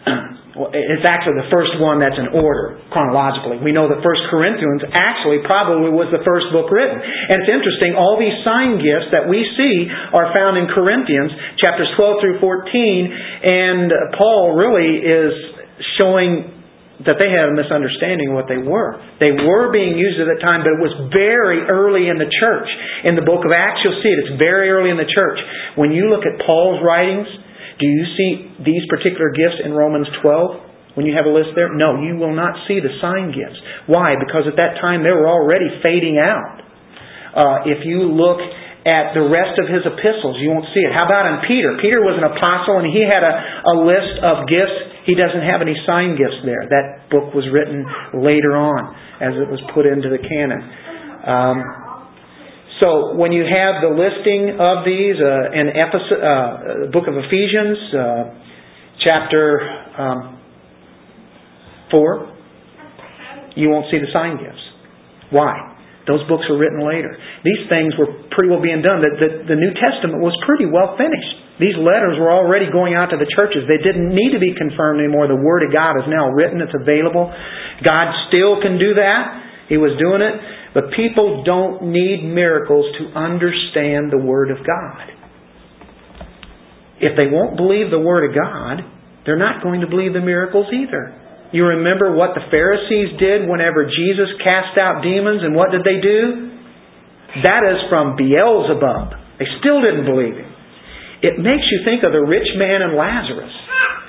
[0.52, 3.64] It's actually the first one that's in order chronologically.
[3.64, 7.00] We know that First Corinthians actually probably was the first book written.
[7.00, 11.88] And it's interesting, all these sign gifts that we see are found in Corinthians chapters
[11.96, 13.88] 12 through 14, and
[14.20, 15.32] Paul really is
[15.96, 16.52] showing
[17.08, 19.00] that they had a misunderstanding of what they were.
[19.18, 22.70] They were being used at that time, but it was very early in the church.
[23.10, 24.20] In the book of Acts, you'll see it.
[24.28, 25.40] It's very early in the church.
[25.80, 27.26] When you look at Paul's writings,
[27.82, 28.30] do you see
[28.62, 31.74] these particular gifts in Romans 12 when you have a list there?
[31.74, 33.58] No, you will not see the sign gifts.
[33.90, 34.14] Why?
[34.22, 36.62] Because at that time they were already fading out.
[37.34, 38.38] Uh, if you look
[38.86, 40.94] at the rest of his epistles, you won't see it.
[40.94, 41.78] How about in Peter?
[41.82, 43.34] Peter was an apostle and he had a,
[43.66, 44.78] a list of gifts.
[45.10, 46.70] He doesn't have any sign gifts there.
[46.70, 50.62] That book was written later on as it was put into the canon.
[51.22, 51.58] Um,
[52.82, 57.78] so when you have the listing of these uh, in Ephes- uh, book of Ephesians,
[57.94, 58.24] uh,
[59.06, 59.62] chapter
[59.98, 60.42] um,
[61.92, 62.34] four,
[63.56, 64.66] you won't see the sign gifts.
[65.30, 65.72] Why?
[66.10, 67.14] Those books were written later.
[67.46, 69.06] These things were pretty well being done.
[69.06, 71.62] The, the, the New Testament was pretty well finished.
[71.62, 73.70] These letters were already going out to the churches.
[73.70, 75.30] They didn't need to be confirmed anymore.
[75.30, 76.58] The Word of God is now written.
[76.58, 77.30] It's available.
[77.86, 79.70] God still can do that.
[79.70, 80.36] He was doing it.
[80.74, 85.04] But people don't need miracles to understand the Word of God.
[87.02, 88.86] If they won't believe the Word of God,
[89.26, 91.18] they're not going to believe the miracles either.
[91.52, 96.00] You remember what the Pharisees did whenever Jesus cast out demons, and what did they
[96.00, 96.52] do?
[97.44, 99.20] That is from Beelzebub.
[99.40, 100.52] They still didn't believe him.
[101.22, 103.52] It makes you think of the rich man and Lazarus.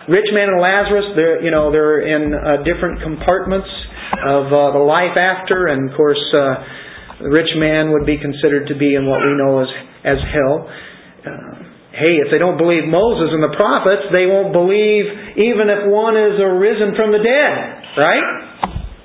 [0.09, 3.69] Rich man and Lazarus, they're, you know, they're in uh, different compartments
[4.27, 8.69] of uh, the life after, and of course, uh, the rich man would be considered
[8.69, 9.71] to be in what we know as
[10.05, 10.67] as hell.
[10.67, 11.55] Uh,
[11.95, 15.07] hey, if they don't believe Moses and the prophets, they won't believe
[15.39, 17.59] even if one is arisen from the dead,
[17.97, 18.27] right?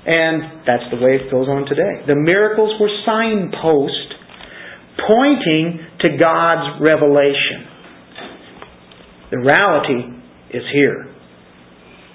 [0.08, 2.02] And that's the way it goes on today.
[2.08, 4.16] The miracles were signposts
[5.06, 7.68] pointing to God's revelation.
[9.30, 10.00] The reality
[10.56, 11.07] is here.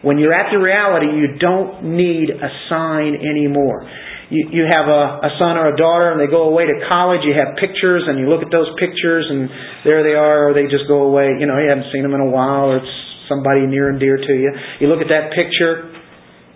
[0.04, 3.88] When you're at the reality, you don't need a sign anymore.
[4.28, 7.24] You, you have a, a son or a daughter and they go away to college,
[7.24, 9.48] you have pictures and you look at those pictures and
[9.88, 11.40] there they are, or they just go away.
[11.40, 12.96] You know, you haven't seen them in a while, or it's
[13.32, 14.52] somebody near and dear to you.
[14.84, 15.88] You look at that picture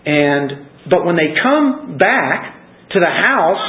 [0.03, 2.51] and, but when they come back
[2.91, 3.63] to the house,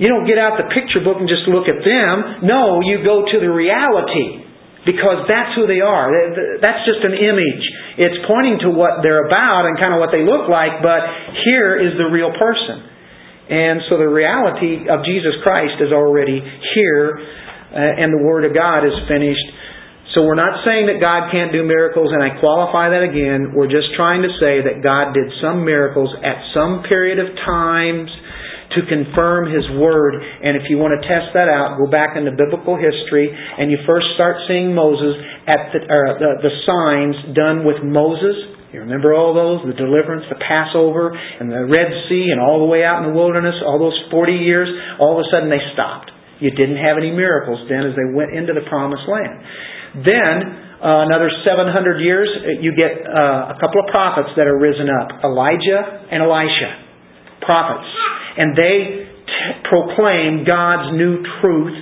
[0.00, 2.44] you don't get out the picture book and just look at them.
[2.44, 4.47] No, you go to the reality
[4.88, 6.08] because that's who they are.
[6.64, 7.64] That's just an image.
[8.00, 11.04] It's pointing to what they're about and kind of what they look like, but
[11.44, 12.88] here is the real person.
[13.52, 16.40] And so the reality of Jesus Christ is already
[16.72, 19.44] here, uh, and the Word of God is finished.
[20.16, 23.52] So we're not saying that God can't do miracles, and I qualify that again.
[23.52, 28.08] We're just trying to say that God did some miracles at some period of times
[28.76, 30.18] to confirm His Word.
[30.20, 33.80] And if you want to test that out, go back into biblical history and you
[33.88, 35.16] first start seeing Moses
[35.48, 38.58] at the, the, the signs done with Moses.
[38.72, 39.64] You remember all those?
[39.64, 43.16] The deliverance, the Passover, and the Red Sea, and all the way out in the
[43.16, 44.68] wilderness, all those 40 years,
[45.00, 46.12] all of a sudden they stopped.
[46.38, 49.40] You didn't have any miracles then as they went into the promised land.
[50.04, 50.34] Then,
[50.84, 54.86] uh, another 700 years, uh, you get uh, a couple of prophets that are risen
[54.92, 56.87] up Elijah and Elisha.
[57.42, 57.88] Prophets
[58.38, 61.74] and they t- proclaim God's new truth.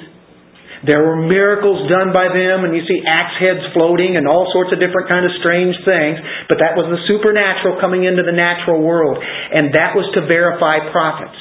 [0.88, 4.72] There were miracles done by them, and you see axe heads floating and all sorts
[4.72, 6.16] of different kind of strange things.
[6.48, 10.80] But that was the supernatural coming into the natural world, and that was to verify
[10.92, 11.36] prophets.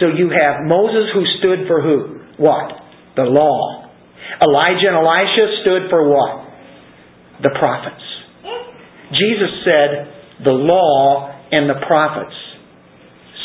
[0.00, 2.26] So you have Moses who stood for who?
[2.36, 2.76] What?
[3.16, 3.88] The law.
[4.42, 6.48] Elijah and Elisha stood for what?
[7.40, 8.02] The prophets.
[9.14, 12.34] Jesus said, the law and the prophets.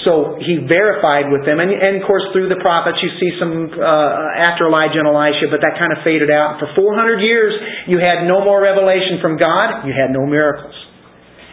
[0.06, 1.58] So he verified with them.
[1.58, 5.50] And, and of course, through the prophets, you see some uh, after Elijah and Elisha,
[5.50, 6.62] but that kind of faded out.
[6.62, 7.54] For 400 years,
[7.90, 10.76] you had no more revelation from God, you had no miracles.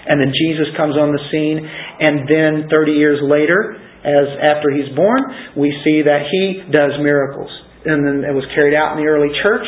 [0.04, 4.92] And then Jesus comes on the scene, and then 30 years later, as after he's
[4.92, 5.24] born,
[5.56, 7.48] we see that he does miracles.
[7.88, 9.64] And then it was carried out in the early church.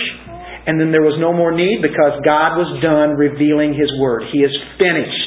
[0.67, 4.29] And then there was no more need because God was done revealing his word.
[4.35, 5.26] He is finished.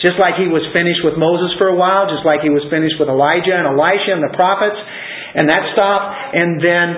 [0.00, 3.00] Just like he was finished with Moses for a while, just like he was finished
[3.00, 6.88] with Elijah and Elisha and the prophets, and that stopped, and then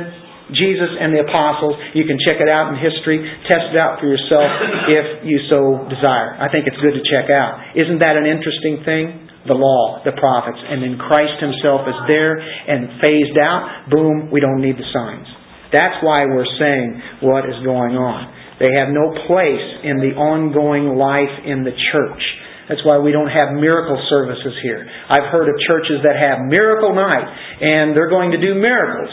[0.51, 1.77] Jesus and the apostles.
[1.95, 4.49] You can check it out in history, test it out for yourself
[4.99, 6.35] if you so desire.
[6.41, 7.77] I think it's good to check out.
[7.77, 9.29] Isn't that an interesting thing?
[9.47, 13.89] the law, the prophets, and then Christ Himself is there and phased out.
[13.89, 15.25] Boom, we don't need the signs.
[15.73, 18.29] That's why we're saying what is going on.
[18.61, 22.23] They have no place in the ongoing life in the church.
[22.69, 24.85] That's why we don't have miracle services here.
[24.85, 27.27] I've heard of churches that have miracle night,
[27.65, 29.09] and they're going to do miracles.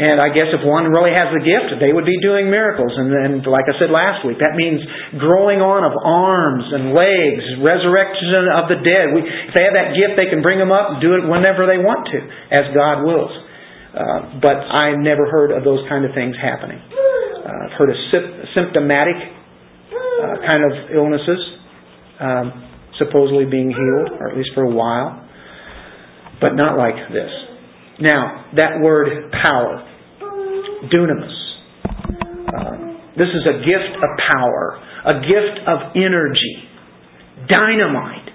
[0.00, 2.88] And I guess if one really has the gift, they would be doing miracles.
[2.96, 4.80] And then, like I said last week, that means
[5.20, 9.12] growing on of arms and legs, resurrection of the dead.
[9.12, 11.68] We, if they have that gift, they can bring them up and do it whenever
[11.68, 13.34] they want to, as God wills.
[13.92, 16.80] Uh, but I never heard of those kind of things happening.
[16.80, 17.98] Uh, I've heard of
[18.56, 21.42] symptomatic uh, kind of illnesses
[22.22, 22.69] um,
[23.00, 25.26] supposedly being healed, or at least for a while,
[26.40, 27.32] but not like this.
[28.00, 29.82] Now, that word power
[30.92, 31.36] dunamis.
[32.48, 32.76] Uh,
[33.16, 36.68] this is a gift of power, a gift of energy,
[37.48, 38.28] dynamite.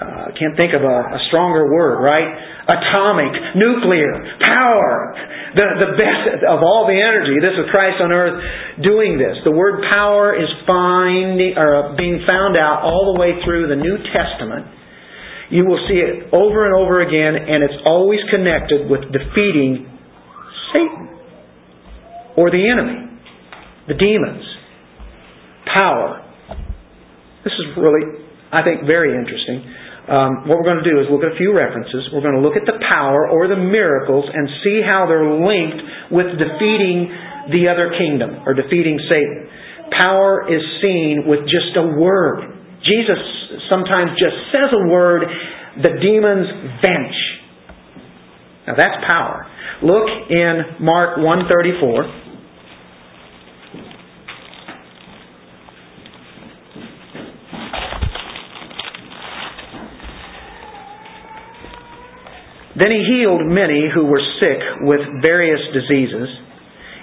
[0.00, 2.26] Uh, can't think of a, a stronger word, right?
[2.70, 4.14] Atomic, nuclear,
[4.46, 5.10] power,
[5.58, 7.42] the, the best of all the energy.
[7.42, 8.38] This is Christ on earth
[8.78, 9.42] doing this.
[9.42, 13.98] The word power is finding, or being found out all the way through the New
[14.14, 14.70] Testament.
[15.50, 19.90] You will see it over and over again, and it's always connected with defeating
[20.70, 21.10] Satan
[22.38, 23.18] or the enemy,
[23.90, 24.46] the demons,
[25.74, 26.22] power.
[27.42, 29.66] This is really, I think, very interesting.
[30.08, 32.08] Um, what we're going to do is look at a few references.
[32.12, 36.10] We're going to look at the power or the miracles and see how they're linked
[36.10, 37.12] with defeating
[37.52, 39.48] the other kingdom or defeating Satan.
[40.00, 42.46] Power is seen with just a word.
[42.82, 43.20] Jesus
[43.68, 45.26] sometimes just says a word,
[45.82, 47.20] the demons vanish.
[48.66, 49.46] Now that's power.
[49.82, 52.29] Look in Mark 134.
[62.80, 66.32] Then he healed many who were sick with various diseases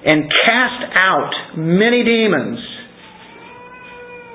[0.04, 2.58] and cast out many demons.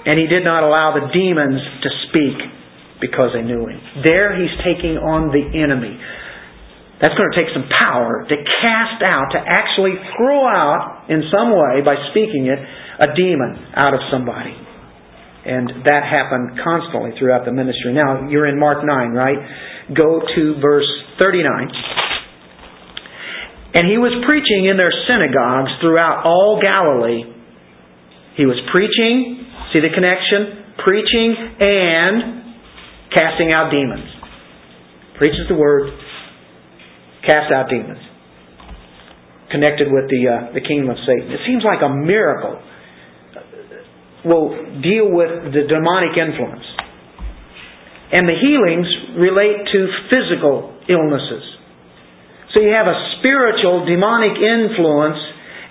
[0.07, 2.39] And he did not allow the demons to speak
[3.03, 3.83] because they knew him.
[4.07, 5.99] There he's taking on the enemy.
[7.03, 11.51] That's going to take some power to cast out, to actually throw out in some
[11.51, 12.63] way by speaking it,
[13.03, 14.55] a demon out of somebody.
[15.43, 17.91] And that happened constantly throughout the ministry.
[17.91, 19.43] Now, you're in Mark 9, right?
[19.97, 21.69] Go to verse 39.
[23.75, 27.25] And he was preaching in their synagogues throughout all Galilee.
[28.37, 30.77] He was preaching, see the connection?
[30.85, 32.15] Preaching and
[33.17, 34.09] casting out demons.
[35.17, 35.89] Preaches the word,
[37.25, 38.01] casts out demons.
[39.51, 41.33] Connected with the, uh, the kingdom of Satan.
[41.33, 42.61] It seems like a miracle
[44.25, 46.65] will deal with the demonic influence.
[48.13, 49.79] And the healings relate to
[50.13, 51.45] physical illnesses.
[52.53, 55.17] So you have a spiritual demonic influence,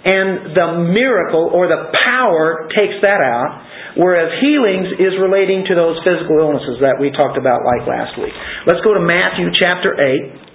[0.02, 3.62] and the miracle or the power takes that out,
[4.02, 8.34] whereas healings is relating to those physical illnesses that we talked about like last week.
[8.66, 10.50] Let's go to Matthew chapter 8.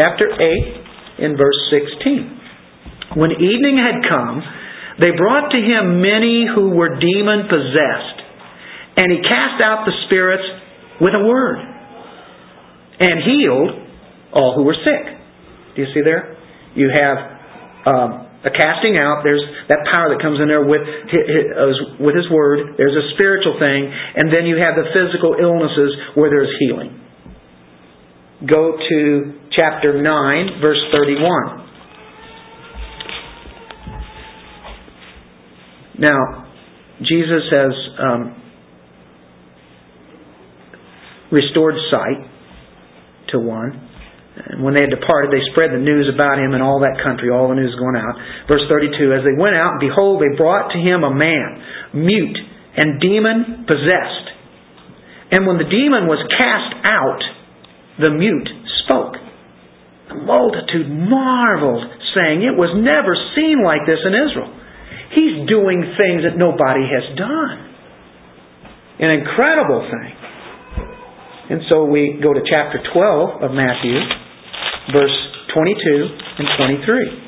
[0.00, 0.26] Chapter
[1.20, 3.20] 8 in verse 16.
[3.20, 4.40] When evening had come,
[4.98, 8.23] they brought to him many who were demon possessed,
[8.96, 10.44] and he cast out the spirits
[11.00, 11.58] with a word
[13.00, 13.70] and healed
[14.32, 15.04] all who were sick.
[15.74, 16.36] Do you see there?
[16.74, 17.18] You have
[17.86, 18.10] um,
[18.44, 19.22] a casting out.
[19.24, 22.76] There's that power that comes in there with his, with his word.
[22.78, 27.00] There's a spiritual thing, and then you have the physical illnesses where there's healing.
[28.46, 31.64] Go to chapter 9, verse 31.
[35.98, 36.44] Now,
[37.00, 38.43] Jesus has um,
[41.32, 42.26] restored sight
[43.32, 43.80] to one.
[44.34, 47.30] And when they had departed, they spread the news about him in all that country,
[47.30, 48.18] all the news going out.
[48.50, 51.62] Verse 32 As they went out, behold, they brought to him a man,
[51.94, 52.38] mute
[52.74, 54.26] and demon possessed.
[55.30, 57.22] And when the demon was cast out,
[58.02, 58.50] the mute
[58.84, 59.14] spoke.
[60.10, 64.50] The multitude marveled, saying, It was never seen like this in Israel.
[65.14, 67.58] He's doing things that nobody has done.
[68.98, 70.23] An incredible thing.
[71.50, 73.96] And so we go to chapter 12 of Matthew,
[74.92, 75.18] verse
[75.52, 77.24] 22 and 23.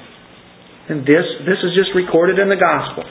[0.89, 3.11] And this, this is just recorded in the Gospels.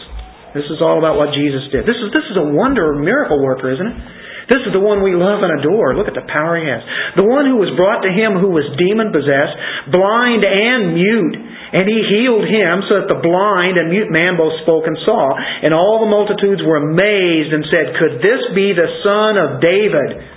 [0.56, 1.84] This is all about what Jesus did.
[1.84, 3.98] This is, this is a wonder miracle worker, isn't it?
[4.46, 5.98] This is the one we love and adore.
[5.98, 6.82] Look at the power he has.
[7.18, 9.58] The one who was brought to him who was demon possessed,
[9.90, 11.38] blind and mute,
[11.74, 15.34] and he healed him so that the blind and mute man both spoke and saw.
[15.66, 20.35] And all the multitudes were amazed and said, Could this be the son of David?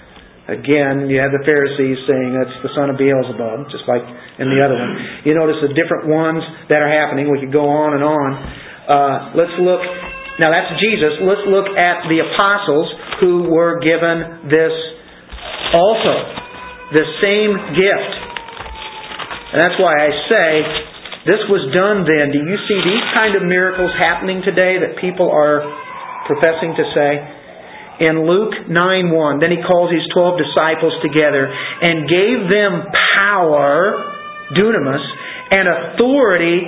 [0.48, 4.00] Again, you have the Pharisees saying that's the son of Beelzebub, just like
[4.40, 4.96] in the other one.
[5.28, 6.40] You notice the different ones
[6.72, 7.28] that are happening.
[7.28, 8.30] We could go on and on.
[8.88, 9.84] Uh, let's look.
[10.40, 11.20] Now that's Jesus.
[11.20, 12.88] Let's look at the apostles
[13.20, 14.72] who were given this
[15.76, 16.16] also,
[16.96, 18.12] the same gift.
[19.52, 20.48] And that's why I say
[21.28, 22.32] this was done then.
[22.32, 25.60] Do you see these kind of miracles happening today that people are
[26.24, 27.37] professing to say?
[27.98, 32.86] In Luke 9:1, then he calls his 12 disciples together and gave them
[33.18, 34.14] power,
[34.54, 35.02] dunamis,
[35.50, 36.62] and authority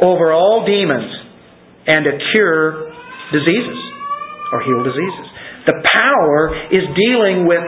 [0.00, 1.10] over all demons
[1.86, 2.92] and to cure
[3.32, 3.80] diseases
[4.52, 5.26] or heal diseases.
[5.66, 7.64] The power is dealing with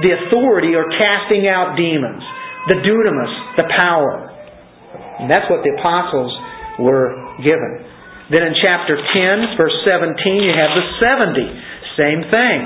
[0.00, 2.24] the authority or casting out demons.
[2.68, 4.32] The dunamis, the power.
[5.20, 6.32] And that's what the apostles
[6.80, 7.91] were given.
[8.32, 11.72] Then in chapter 10, verse 17, you have the 70.
[12.00, 12.58] Same thing.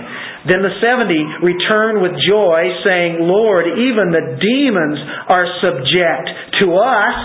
[0.46, 7.18] Then the 70 return with joy, saying, Lord, even the demons are subject to us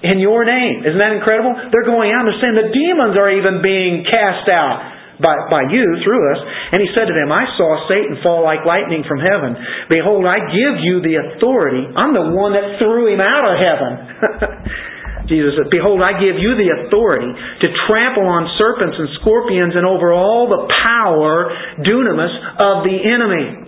[0.00, 0.88] in your name.
[0.88, 1.52] Isn't that incredible?
[1.52, 5.68] They're going out and they're saying the demons are even being cast out by, by
[5.68, 6.40] you through us.
[6.72, 9.56] And he said to them, I saw Satan fall like lightning from heaven.
[9.92, 11.84] Behold, I give you the authority.
[11.92, 13.92] I'm the one that threw him out of heaven.
[15.26, 19.86] Jesus said, Behold, I give you the authority to trample on serpents and scorpions and
[19.86, 21.50] over all the power,
[21.82, 23.66] dunamis, of the enemy.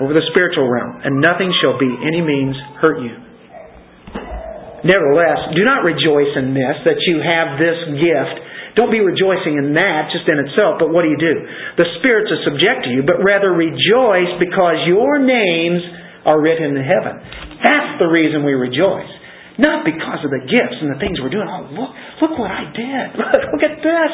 [0.00, 1.02] Over the spiritual realm.
[1.04, 3.14] And nothing shall be any means hurt you.
[4.80, 9.74] Nevertheless, do not rejoice in this, that you have this gift don't be rejoicing in
[9.74, 11.34] that just in itself, but what do you do?
[11.76, 15.82] The spirits are subject to you, but rather rejoice because your names
[16.22, 17.18] are written in heaven.
[17.60, 19.10] That's the reason we rejoice.
[19.60, 21.44] Not because of the gifts and the things we're doing.
[21.44, 21.92] Oh, look,
[22.24, 23.06] look what I did.
[23.20, 24.12] Look, at this.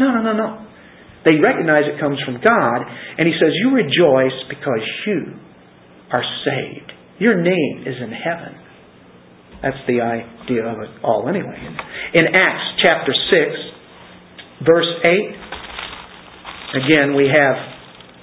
[0.00, 0.66] No, no, no, no.
[1.24, 2.80] They recognize it comes from God,
[3.18, 5.36] and He says, You rejoice because you
[6.10, 6.92] are saved.
[7.18, 8.56] Your name is in heaven.
[9.60, 11.60] That's the idea of it all, anyway.
[12.14, 13.70] In Acts chapter 6,
[14.60, 15.08] Verse 8,
[16.84, 17.56] again, we have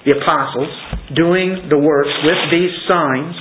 [0.06, 0.70] the apostles
[1.16, 3.34] doing the works with these signs.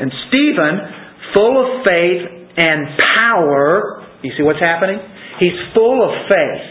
[0.00, 0.97] And Stephen,
[1.38, 4.98] full of faith and power, you see what's happening?
[5.38, 6.64] He's full of faith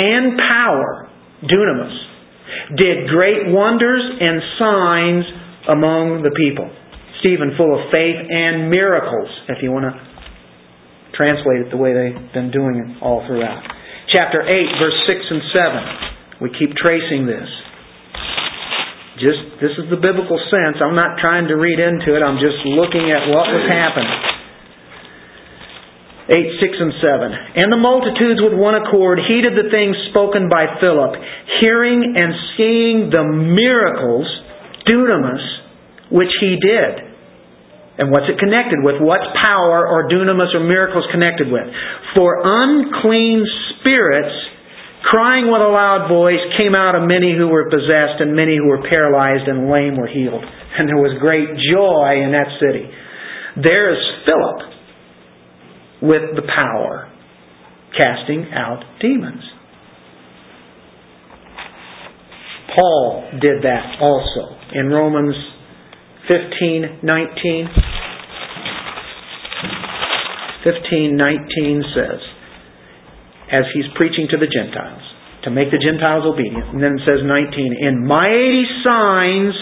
[0.00, 1.12] and power,
[1.44, 1.92] dunamis,
[2.80, 5.24] did great wonders and signs
[5.68, 6.72] among the people.
[7.20, 9.94] Stephen, full of faith and miracles, if you want to
[11.12, 13.60] translate it the way they've been doing it all throughout.
[14.08, 14.48] Chapter 8,
[14.80, 15.42] verse 6 and
[16.40, 16.40] 7.
[16.40, 17.44] We keep tracing this.
[19.20, 20.80] Just this is the biblical sense.
[20.80, 22.24] I'm not trying to read into it.
[22.24, 24.40] I'm just looking at what was happening.
[26.30, 27.58] 8, 6, and 7.
[27.58, 31.18] And the multitudes with one accord heeded the things spoken by Philip,
[31.58, 34.30] hearing and seeing the miracles,
[34.86, 35.42] dunamis,
[36.14, 37.10] which he did.
[37.98, 39.02] And what's it connected with?
[39.02, 41.66] What's power or dunamis or miracles connected with?
[42.14, 43.44] For unclean
[43.76, 44.32] spirits,
[45.02, 48.68] crying with a loud voice, came out of many who were possessed, and many who
[48.68, 50.44] were paralyzed and lame were healed.
[50.44, 52.86] And there was great joy in that city.
[53.62, 54.60] There is Philip
[56.02, 57.10] with the power,
[57.96, 59.42] casting out demons.
[62.78, 65.34] Paul did that also in Romans
[66.28, 67.68] 15, 19.
[70.62, 72.20] 15, 19 says,
[73.50, 75.02] as he's preaching to the Gentiles,
[75.44, 76.70] to make the Gentiles obedient.
[76.74, 79.54] And then it says 19, in mighty signs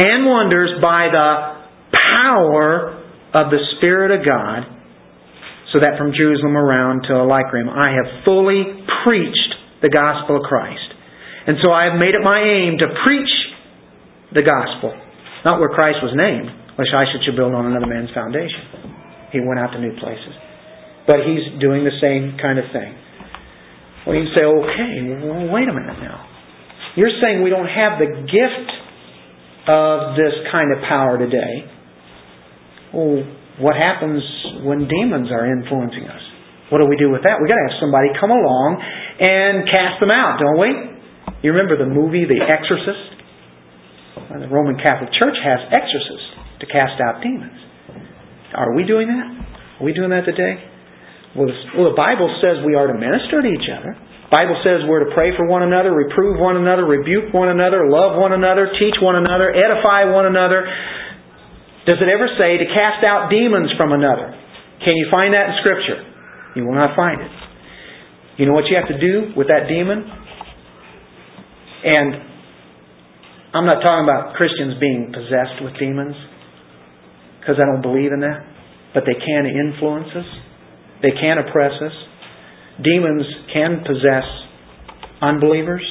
[0.00, 1.28] and wonders by the
[1.92, 3.04] power
[3.34, 4.66] of the Spirit of God,
[5.72, 8.62] so that from Jerusalem around to Illyricum I have fully
[9.02, 9.52] preached
[9.82, 10.86] the gospel of Christ.
[11.46, 13.32] And so I have made it my aim to preach
[14.32, 14.96] the gospel.
[15.44, 16.48] Not where Christ was named,
[16.78, 18.64] lest I should build on another man's foundation.
[19.28, 20.32] He went out to new places.
[21.06, 22.96] But he's doing the same kind of thing.
[24.06, 24.94] Well, you say, okay,
[25.24, 26.24] well, wait a minute now.
[26.96, 28.70] You're saying we don't have the gift
[29.68, 31.64] of this kind of power today.
[32.92, 33.24] Well,
[33.60, 34.22] what happens
[34.62, 36.22] when demons are influencing us?
[36.70, 37.36] What do we do with that?
[37.40, 38.80] We've got to have somebody come along
[39.20, 40.70] and cast them out, don't we?
[41.42, 43.14] You remember the movie The Exorcist?
[44.32, 47.60] The Roman Catholic Church has exorcists to cast out demons.
[48.54, 49.28] Are we doing that?
[49.80, 50.73] Are we doing that today?
[51.34, 53.98] Well, the Bible says we are to minister to each other.
[53.98, 57.90] The Bible says we're to pray for one another, reprove one another, rebuke one another,
[57.90, 60.62] love one another, teach one another, edify one another.
[61.86, 64.32] Does it ever say to cast out demons from another?
[64.80, 66.00] Can you find that in Scripture?
[66.56, 67.30] You will not find it.
[68.38, 70.02] You know what you have to do with that demon?
[71.84, 72.14] And
[73.54, 76.16] I'm not talking about Christians being possessed with demons,
[77.38, 78.42] because I don't believe in that.
[78.94, 80.26] But they can influence us,
[81.04, 81.92] they can oppress us.
[82.80, 84.24] Demons can possess
[85.20, 85.84] unbelievers.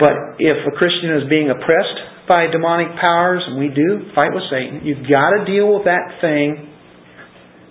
[0.00, 4.44] But if a Christian is being oppressed by demonic powers, and we do fight with
[4.50, 6.72] Satan, you've got to deal with that thing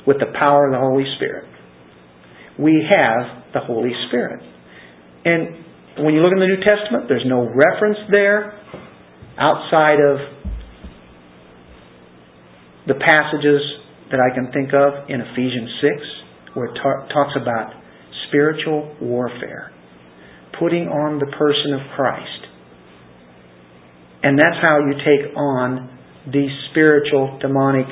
[0.05, 1.49] with the power of the Holy Spirit.
[2.61, 4.45] We have the Holy Spirit.
[5.25, 8.53] And when you look in the New Testament, there's no reference there
[9.39, 10.17] outside of
[12.87, 13.61] the passages
[14.15, 17.75] that I can think of in Ephesians 6, where it ta- talks about
[18.31, 19.75] spiritual warfare,
[20.57, 22.45] putting on the person of Christ
[24.25, 25.85] and that's how you take on
[26.33, 27.85] the spiritual demonic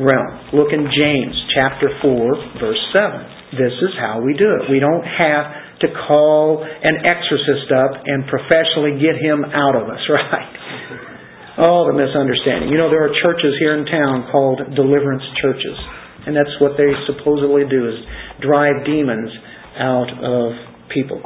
[0.00, 0.56] realm.
[0.56, 3.60] Look in James chapter 4, verse 7.
[3.60, 4.72] This is how we do it.
[4.72, 10.00] We don't have to call an exorcist up and professionally get him out of us,
[10.08, 10.53] right?
[11.56, 12.70] Oh, the misunderstanding.
[12.70, 15.78] You know, there are churches here in town called deliverance churches.
[16.26, 17.94] And that's what they supposedly do is
[18.42, 19.30] drive demons
[19.78, 20.52] out of
[20.90, 21.22] people.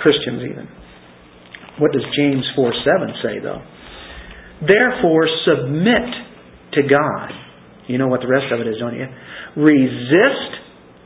[0.00, 0.68] Christians even.
[1.78, 3.60] What does James 4 7 say, though?
[4.66, 6.08] Therefore, submit
[6.74, 7.30] to God.
[7.88, 9.06] You know what the rest of it is, don't you?
[9.56, 10.50] Resist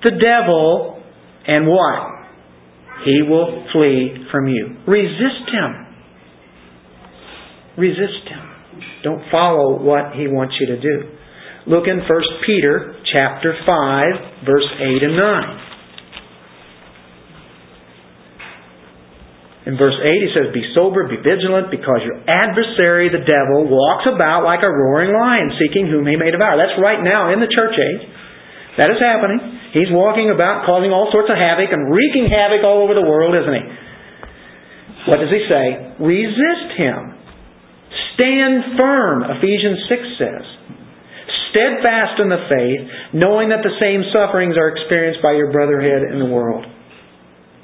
[0.05, 1.03] the devil,
[1.47, 2.15] and what?
[3.05, 4.77] He will flee from you.
[4.87, 5.84] Resist him.
[7.77, 8.45] Resist him.
[9.03, 10.97] Don't follow what he wants you to do.
[11.67, 12.09] Look in 1
[12.45, 15.75] Peter chapter 5, verse 8 and 9.
[19.65, 24.05] In verse 8 he says, Be sober, be vigilant, because your adversary, the devil, walks
[24.05, 26.61] about like a roaring lion, seeking whom he may devour.
[26.61, 28.05] That's right now in the church age.
[28.77, 29.41] That is happening.
[29.73, 33.33] He's walking about causing all sorts of havoc and wreaking havoc all over the world,
[33.33, 33.65] isn't he?
[35.09, 35.97] What does he say?
[35.97, 37.14] Resist him.
[38.15, 40.47] Stand firm, Ephesians 6 says.
[41.51, 42.83] Steadfast in the faith,
[43.15, 46.67] knowing that the same sufferings are experienced by your brotherhood in the world.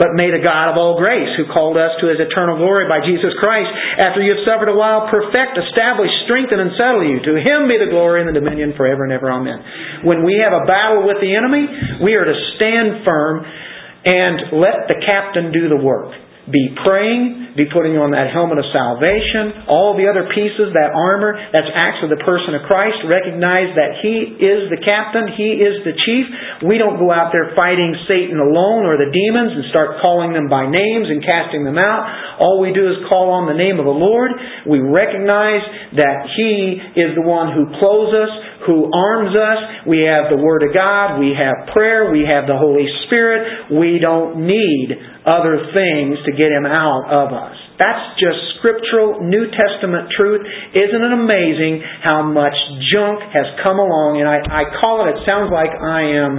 [0.01, 3.05] But may the God of all grace, who called us to his eternal glory by
[3.05, 3.68] Jesus Christ,
[4.01, 7.20] after you have suffered a while, perfect, establish, strengthen, and settle you.
[7.20, 9.28] To him be the glory and the dominion forever and ever.
[9.28, 9.61] Amen.
[10.09, 11.68] When we have a battle with the enemy,
[12.01, 16.16] we are to stand firm and let the captain do the work.
[16.51, 21.38] Be praying, be putting on that helmet of salvation, all the other pieces, that armor,
[21.55, 23.07] that's actually the person of Christ.
[23.07, 26.26] Recognize that He is the captain, He is the chief.
[26.66, 30.51] We don't go out there fighting Satan alone or the demons and start calling them
[30.51, 32.03] by names and casting them out.
[32.42, 34.34] All we do is call on the name of the Lord.
[34.66, 35.62] We recognize
[35.94, 38.32] that He is the one who clothes us,
[38.66, 39.88] who arms us.
[39.88, 41.18] We have the Word of God.
[41.18, 42.12] We have prayer.
[42.12, 43.72] We have the Holy Spirit.
[43.72, 44.92] We don't need
[45.24, 47.56] other things to get him out of us.
[47.80, 50.44] That's just scriptural New Testament truth.
[50.76, 52.56] Isn't it amazing how much
[52.92, 54.20] junk has come along?
[54.20, 56.32] And I, I call it, it sounds like I am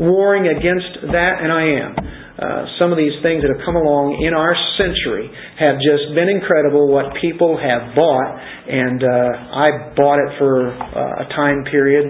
[0.00, 2.19] warring against that, and I am.
[2.38, 5.28] Uh, some of these things that have come along in our century
[5.58, 8.30] have just been incredible what people have bought,
[8.68, 9.68] and uh, I
[9.98, 12.06] bought it for uh, a time period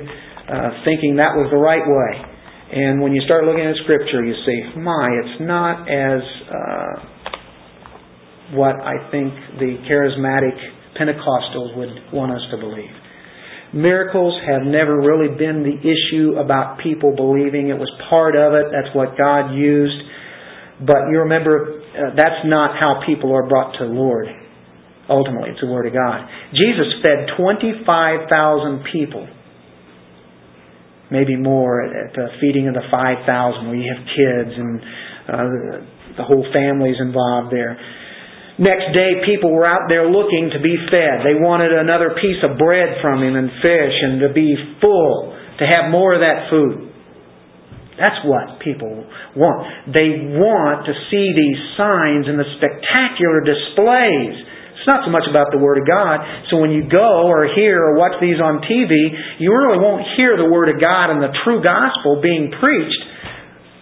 [0.51, 2.13] uh, thinking that was the right way.
[2.71, 6.95] And when you start looking at Scripture, you see, my, it's not as uh,
[8.55, 10.55] what I think the charismatic
[10.99, 12.91] Pentecostals would want us to believe.
[13.73, 17.69] Miracles have never really been the issue about people believing.
[17.69, 18.67] It was part of it.
[18.75, 20.03] That's what God used.
[20.81, 24.27] But you remember, uh, that's not how people are brought to the Lord.
[25.09, 26.27] Ultimately, it's the Word of God.
[26.53, 29.29] Jesus fed 25,000 people
[31.11, 34.73] maybe more at the feeding of the 5,000 where you have kids and
[35.27, 35.47] uh,
[36.17, 37.75] the whole family's involved there.
[38.59, 41.25] Next day, people were out there looking to be fed.
[41.25, 45.65] They wanted another piece of bread from him and fish and to be full, to
[45.67, 46.90] have more of that food.
[48.01, 49.05] That's what people
[49.37, 49.93] want.
[49.93, 54.41] They want to see these signs and the spectacular displays.
[54.81, 56.25] It's not so much about the Word of God.
[56.49, 58.97] So when you go or hear or watch these on TV,
[59.37, 63.05] you really won't hear the Word of God and the true gospel being preached.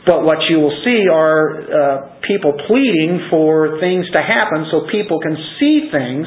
[0.02, 5.22] But what you will see are uh, people pleading for things to happen so people
[5.22, 6.26] can see things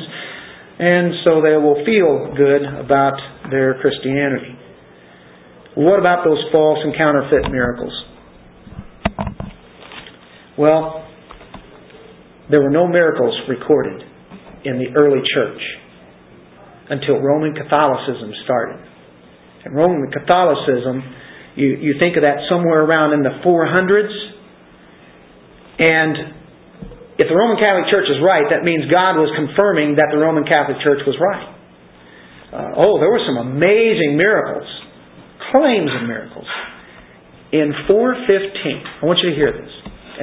[0.79, 3.19] and so they will feel good about
[3.51, 4.60] their Christianity.
[5.75, 7.93] What about those false and counterfeit miracles?
[10.57, 11.07] Well,
[12.49, 14.03] there were no miracles recorded
[14.65, 15.61] in the early church
[16.89, 18.83] until Roman Catholicism started.
[19.63, 21.01] And Roman Catholicism,
[21.55, 24.11] you, you think of that somewhere around in the 400s.
[25.79, 26.35] And
[27.15, 30.43] if the Roman Catholic Church is right, that means God was confirming that the Roman
[30.43, 31.47] Catholic Church was right.
[32.51, 34.67] Uh, oh, there were some amazing miracles
[35.51, 36.47] claims of miracles.
[37.51, 39.71] In 415, I want you to hear this.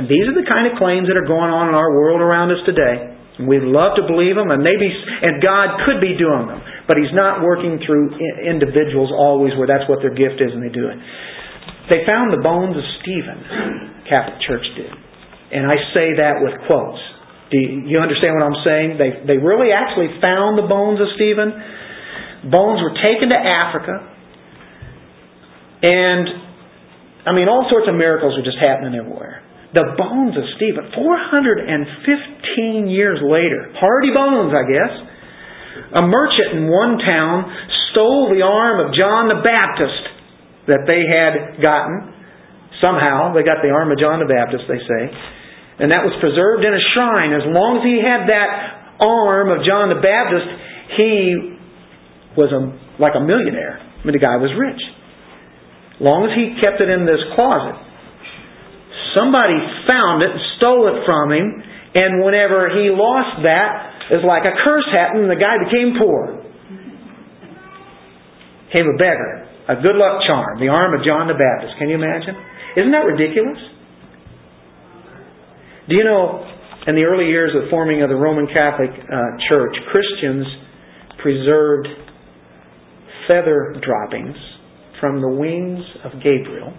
[0.01, 2.49] And these are the kind of claims that are going on in our world around
[2.55, 3.19] us today.
[3.39, 6.59] We'd love to believe them, and maybe, and God could be doing them,
[6.91, 10.75] but He's not working through individuals always where that's what their gift is and they
[10.75, 10.99] do it.
[11.87, 14.91] They found the bones of Stephen, Catholic Church did,
[15.55, 16.99] and I say that with quotes.
[17.55, 18.89] Do you understand what I'm saying?
[19.01, 22.51] They they really actually found the bones of Stephen.
[22.51, 24.18] Bones were taken to Africa.
[25.83, 26.27] And,
[27.23, 29.47] I mean, all sorts of miracles were just happening everywhere.
[29.71, 34.95] The bones of Stephen, 415 years later, hardy bones, I guess.
[36.03, 37.47] A merchant in one town
[37.93, 40.03] stole the arm of John the Baptist
[40.67, 42.17] that they had gotten.
[42.83, 45.03] Somehow, they got the arm of John the Baptist, they say.
[45.79, 47.31] And that was preserved in a shrine.
[47.37, 48.51] As long as he had that
[48.99, 50.49] arm of John the Baptist,
[50.99, 51.55] he
[52.35, 53.79] was a, like a millionaire.
[53.79, 54.81] I mean, the guy was rich
[56.01, 57.75] long as he kept it in this closet.
[59.19, 61.47] Somebody found it and stole it from him,
[61.95, 65.99] and whenever he lost that, it was like a curse happened, and the guy became
[65.99, 66.39] poor.
[68.71, 69.49] Became a beggar.
[69.69, 70.61] A good luck charm.
[70.61, 71.77] The arm of John the Baptist.
[71.77, 72.37] Can you imagine?
[72.77, 73.59] Isn't that ridiculous?
[75.89, 76.45] Do you know,
[76.87, 80.47] in the early years of the forming of the Roman Catholic uh, Church, Christians
[81.21, 81.89] preserved
[83.27, 84.37] feather droppings
[85.01, 86.75] from the wings of Gabriel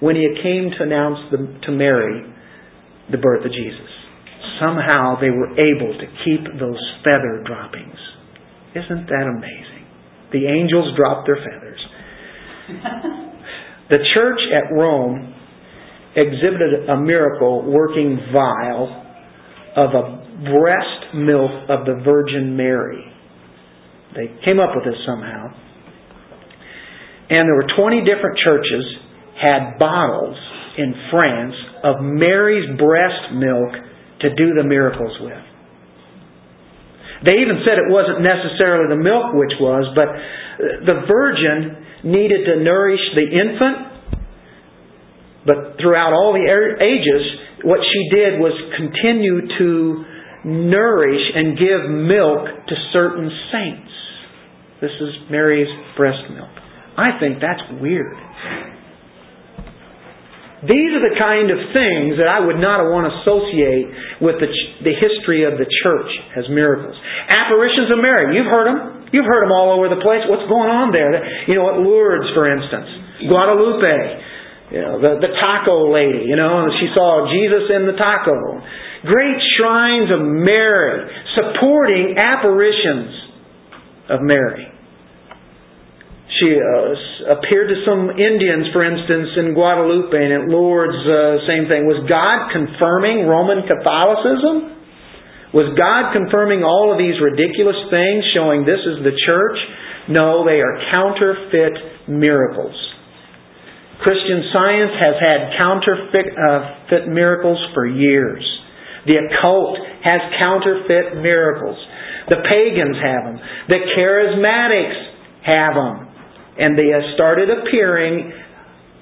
[0.00, 2.22] when he came to announce the, to Mary
[3.10, 3.90] the birth of Jesus.
[4.60, 7.98] Somehow they were able to keep those feather droppings.
[8.74, 9.86] Isn't that amazing?
[10.32, 11.80] The angels dropped their feathers.
[13.90, 15.34] the church at Rome
[16.16, 19.02] exhibited a miracle working vial
[19.76, 23.04] of a breast milk of the Virgin Mary.
[24.14, 25.63] They came up with this somehow.
[27.30, 28.84] And there were 20 different churches
[29.40, 30.36] had bottles
[30.76, 33.72] in France of Mary's breast milk
[34.20, 35.44] to do the miracles with.
[37.24, 42.44] They even said it wasn't necessarily the milk which was, but uh, the virgin needed
[42.44, 43.78] to nourish the infant.
[45.46, 50.04] But throughout all the ages, what she did was continue to
[50.44, 53.92] nourish and give milk to certain saints.
[54.80, 56.63] This is Mary's breast milk.
[56.96, 58.16] I think that's weird.
[60.64, 64.48] These are the kind of things that I would not want to associate with the,
[64.80, 66.08] the history of the church
[66.40, 66.96] as miracles.
[67.28, 69.12] Apparitions of Mary, you've heard them.
[69.12, 70.24] You've heard them all over the place.
[70.26, 71.14] What's going on there?
[71.46, 76.66] You know, at Lourdes, for instance, Guadalupe, you know, the, the taco lady, you know,
[76.80, 78.34] she saw Jesus in the taco.
[79.06, 83.12] Great shrines of Mary supporting apparitions
[84.08, 84.73] of Mary.
[86.52, 91.88] Uh, appeared to some Indians, for instance, in Guadalupe and at Lourdes, uh, same thing.
[91.88, 94.76] Was God confirming Roman Catholicism?
[95.56, 99.56] Was God confirming all of these ridiculous things, showing this is the church?
[100.10, 102.76] No, they are counterfeit miracles.
[104.04, 108.44] Christian science has had counterfeit uh, miracles for years.
[109.06, 111.78] The occult has counterfeit miracles.
[112.28, 113.38] The pagans have them.
[113.70, 114.98] The charismatics
[115.46, 116.03] have them
[116.58, 118.32] and they started appearing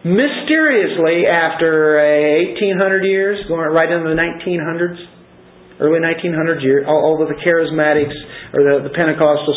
[0.03, 4.99] mysteriously after uh, 1800 years, going right into the 1900s,
[5.79, 8.15] early 1900s years, although the charismatics
[8.53, 8.95] or the, the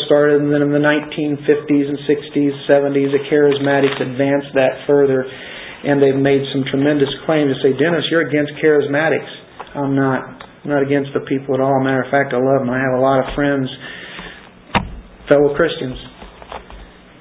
[0.06, 6.00] started, and then in the 1950s and 60s, 70s, the charismatics advanced that further, and
[6.00, 9.28] they've made some tremendous claims to say, Dennis, you're against charismatics.
[9.76, 10.42] I'm not.
[10.64, 11.78] I'm not against the people at all.
[11.84, 12.70] Matter of fact, I love them.
[12.70, 13.68] I have a lot of friends,
[15.28, 15.94] fellow Christians.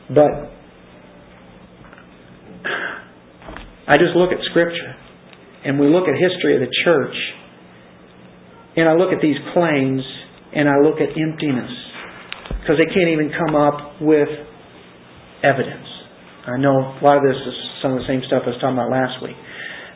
[0.09, 0.54] But
[3.87, 4.97] I just look at Scripture
[5.63, 7.13] and we look at history of the church
[8.75, 10.01] and I look at these claims
[10.53, 11.69] and I look at emptiness
[12.61, 14.29] because they can't even come up with
[15.45, 15.85] evidence.
[16.49, 18.77] I know a lot of this is some of the same stuff I was talking
[18.77, 19.37] about last week.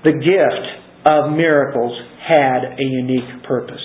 [0.06, 0.66] The gift
[1.10, 3.82] of miracles had a unique purpose.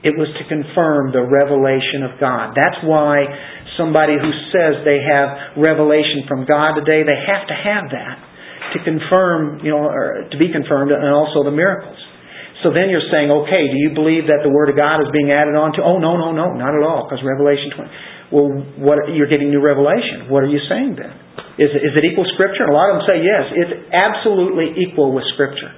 [0.00, 2.56] It was to confirm the revelation of God.
[2.56, 3.24] That's why
[3.76, 8.16] somebody who says they have revelation from God today, they have to have that
[8.74, 11.96] to confirm, you know, to be confirmed, and also the miracles.
[12.62, 15.30] So then you're saying, okay, do you believe that the Word of God is being
[15.30, 15.84] added on to?
[15.84, 18.32] Oh, no, no, no, not at all, because Revelation 20.
[18.32, 18.48] Well,
[18.80, 20.32] what, you're getting new revelation.
[20.32, 21.12] What are you saying then?
[21.60, 22.66] Is is it equal Scripture?
[22.66, 25.70] And a lot of them say yes, it's absolutely equal with Scripture.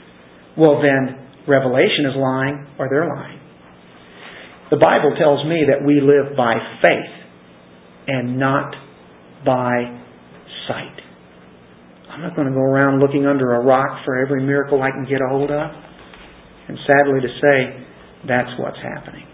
[0.57, 3.41] Well, then, Revelation is lying or they're lying.
[4.71, 7.15] The Bible tells me that we live by faith
[8.09, 8.75] and not
[9.45, 10.03] by
[10.67, 11.06] sight.
[12.17, 15.05] I'm not going to go around looking under a rock for every miracle I can
[15.05, 15.69] get a hold of.
[16.65, 17.59] And sadly to say,
[18.25, 19.29] that's what's happening.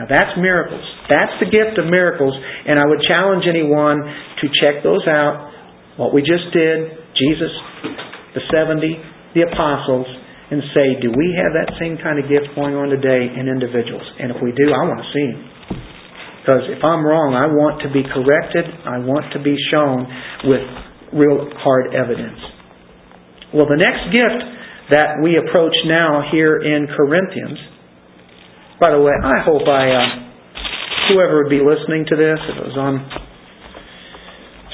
[0.00, 0.80] Now that's miracles.
[1.12, 5.52] That's the gift of miracles, and I would challenge anyone to check those out.
[6.00, 7.52] What we just did, Jesus,
[8.32, 10.08] the 70, the apostles,
[10.48, 14.08] and say, do we have that same kind of gift going on today in individuals?
[14.16, 15.44] And if we do, I want to see them.
[16.40, 18.64] Because if I'm wrong, I want to be corrected.
[18.88, 20.08] I want to be shown
[20.48, 20.64] with
[21.12, 22.38] real hard evidence.
[23.54, 24.40] Well, the next gift
[24.90, 27.58] that we approach now here in Corinthians.
[28.80, 30.06] By the way, I hope I, uh,
[31.10, 33.06] whoever would be listening to this, if it was on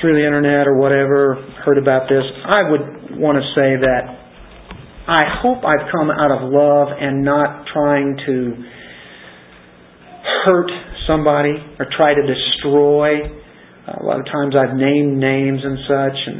[0.00, 4.26] through the internet or whatever, heard about this, I would want to say that
[5.08, 8.36] I hope I've come out of love and not trying to
[10.44, 10.70] hurt
[11.06, 13.35] somebody or try to destroy.
[13.86, 16.38] A lot of times I've named names and such, and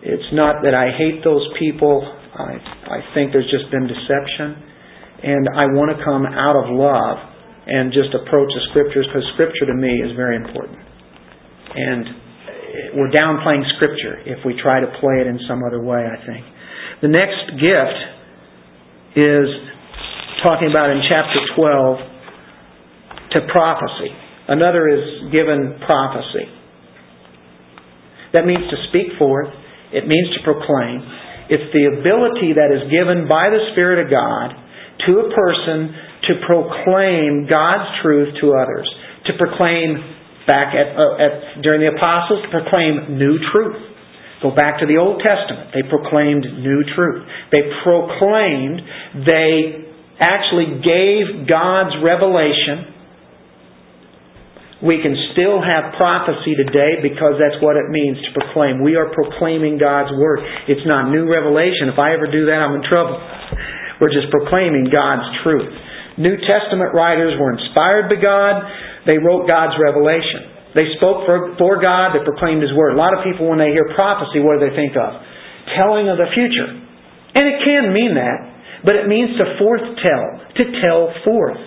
[0.00, 2.00] it's not that I hate those people.
[2.32, 2.56] I,
[2.88, 4.56] I think there's just been deception.
[5.20, 7.20] And I want to come out of love
[7.68, 10.80] and just approach the Scriptures because Scripture to me is very important.
[10.80, 16.16] And we're downplaying Scripture if we try to play it in some other way, I
[16.24, 16.48] think.
[17.04, 18.00] The next gift
[19.20, 19.48] is
[20.42, 24.16] talking about in chapter 12 to prophecy.
[24.48, 26.48] Another is given prophecy.
[28.32, 29.50] That means to speak forth,
[29.90, 31.02] it means to proclaim,
[31.50, 34.54] it's the ability that is given by the Spirit of God
[35.06, 35.90] to a person
[36.30, 38.86] to proclaim God's truth to others,
[39.26, 39.98] to proclaim
[40.46, 43.82] back at, uh, at during the apostles to proclaim new truth.
[44.42, 45.74] Go back to the Old Testament.
[45.74, 47.26] They proclaimed new truth.
[47.52, 48.80] They proclaimed,
[49.26, 52.99] they actually gave God's revelation
[54.80, 58.80] we can still have prophecy today because that's what it means to proclaim.
[58.80, 60.40] We are proclaiming God's Word.
[60.72, 61.92] It's not new revelation.
[61.92, 63.20] If I ever do that, I'm in trouble.
[64.00, 65.68] We're just proclaiming God's truth.
[66.16, 68.54] New Testament writers were inspired by God.
[69.04, 70.72] They wrote God's revelation.
[70.72, 72.16] They spoke for, for God.
[72.16, 72.96] They proclaimed His Word.
[72.96, 75.12] A lot of people, when they hear prophecy, what do they think of?
[75.76, 76.72] Telling of the future.
[77.36, 81.60] And it can mean that, but it means to foretell, to tell forth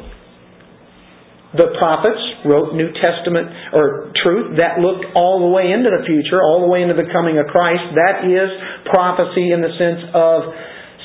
[1.53, 3.45] the prophets wrote New Testament
[3.77, 7.05] or truth that looked all the way into the future, all the way into the
[7.13, 7.93] coming of Christ.
[7.93, 8.49] That is
[8.89, 10.49] prophecy in the sense of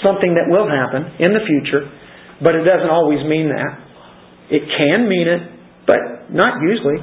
[0.00, 1.84] something that will happen in the future,
[2.40, 3.72] but it doesn't always mean that.
[4.48, 5.42] It can mean it,
[5.84, 6.96] but not usually.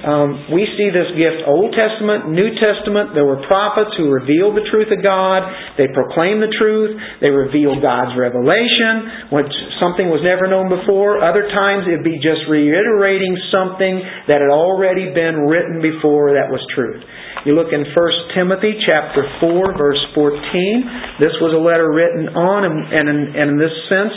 [0.00, 3.12] Um, we see this gift Old Testament, New Testament.
[3.12, 5.44] There were prophets who revealed the truth of God.
[5.76, 6.96] They proclaimed the truth.
[7.20, 11.20] They revealed God's revelation, which something was never known before.
[11.20, 16.64] Other times it'd be just reiterating something that had already been written before that was
[16.72, 17.04] truth.
[17.44, 21.20] You look in 1 Timothy chapter 4 verse 14.
[21.20, 24.16] This was a letter written on, and, and, in, and in this sense,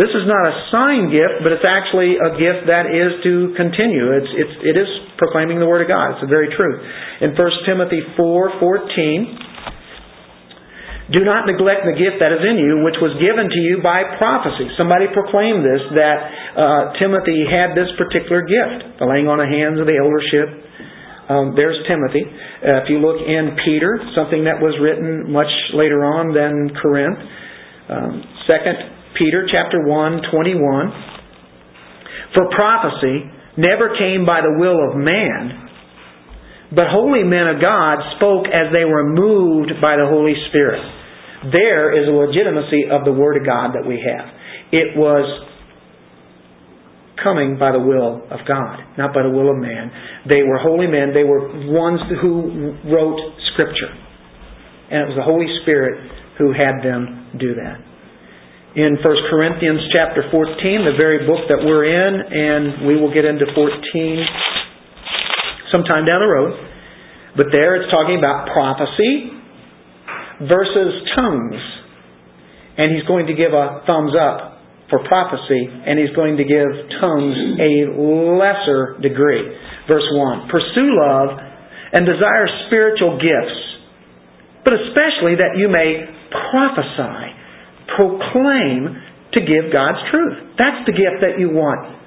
[0.00, 4.16] this is not a sign gift, but it's actually a gift that is to continue.
[4.16, 4.88] It's, it's, it is
[5.20, 6.16] proclaiming the Word of God.
[6.16, 6.80] It's the very truth.
[7.20, 13.12] In 1 Timothy 4.14, do not neglect the gift that is in you, which was
[13.20, 14.64] given to you by prophecy.
[14.80, 16.18] Somebody proclaimed this, that
[16.56, 20.72] uh, Timothy had this particular gift, the laying on of hands of the eldership.
[21.28, 22.24] Um, there's Timothy.
[22.24, 27.20] Uh, if you look in Peter, something that was written much later on than Corinth.
[27.92, 30.92] Um, second Peter chapter 1, 21.
[32.34, 35.68] For prophecy never came by the will of man,
[36.74, 40.80] but holy men of God spoke as they were moved by the Holy Spirit.
[41.52, 44.26] There is a legitimacy of the Word of God that we have.
[44.72, 45.26] It was
[47.22, 49.92] coming by the will of God, not by the will of man.
[50.28, 51.12] They were holy men.
[51.12, 53.20] They were ones who wrote
[53.52, 53.92] Scripture.
[54.90, 56.00] And it was the Holy Spirit
[56.38, 57.91] who had them do that.
[58.72, 63.28] In 1 Corinthians chapter 14, the very book that we're in, and we will get
[63.28, 63.68] into 14
[65.68, 66.56] sometime down the road.
[67.36, 69.28] But there it's talking about prophecy
[70.48, 71.60] versus tongues.
[72.80, 74.56] And he's going to give a thumbs up
[74.88, 77.92] for prophecy, and he's going to give tongues a
[78.40, 79.52] lesser degree.
[79.84, 81.28] Verse 1 Pursue love
[81.92, 83.60] and desire spiritual gifts,
[84.64, 87.31] but especially that you may prophesy,
[87.96, 88.96] proclaim
[89.32, 90.56] to give God's truth.
[90.60, 92.02] That's the gift that you want.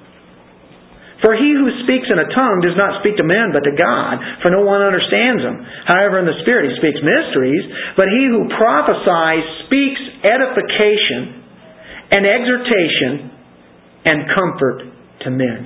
[1.24, 4.20] For he who speaks in a tongue does not speak to men but to God,
[4.44, 5.64] for no one understands him.
[5.88, 7.64] However, in the Spirit he speaks mysteries,
[7.96, 11.40] but he who prophesies speaks edification
[12.12, 13.32] and exhortation
[14.04, 14.78] and comfort
[15.24, 15.60] to men.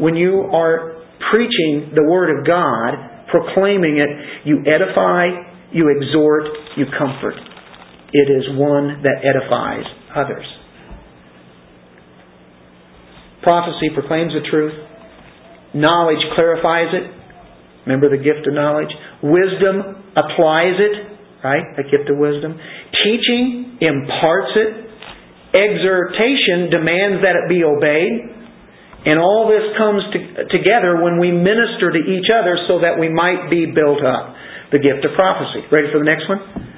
[0.00, 4.10] When you are preaching the Word of God, proclaiming it,
[4.48, 5.28] you edify,
[5.76, 6.48] you exhort,
[6.80, 7.36] you comfort.
[8.12, 10.46] It is one that edifies others.
[13.42, 14.74] Prophecy proclaims the truth.
[15.74, 17.06] Knowledge clarifies it.
[17.86, 18.92] Remember the gift of knowledge?
[19.22, 20.94] Wisdom applies it,
[21.42, 21.64] right?
[21.78, 22.58] The gift of wisdom.
[23.00, 24.70] Teaching imparts it.
[25.56, 28.36] Exhortation demands that it be obeyed.
[29.06, 30.18] And all this comes to,
[30.52, 34.36] together when we minister to each other so that we might be built up.
[34.70, 35.64] The gift of prophecy.
[35.72, 36.69] Ready for the next one?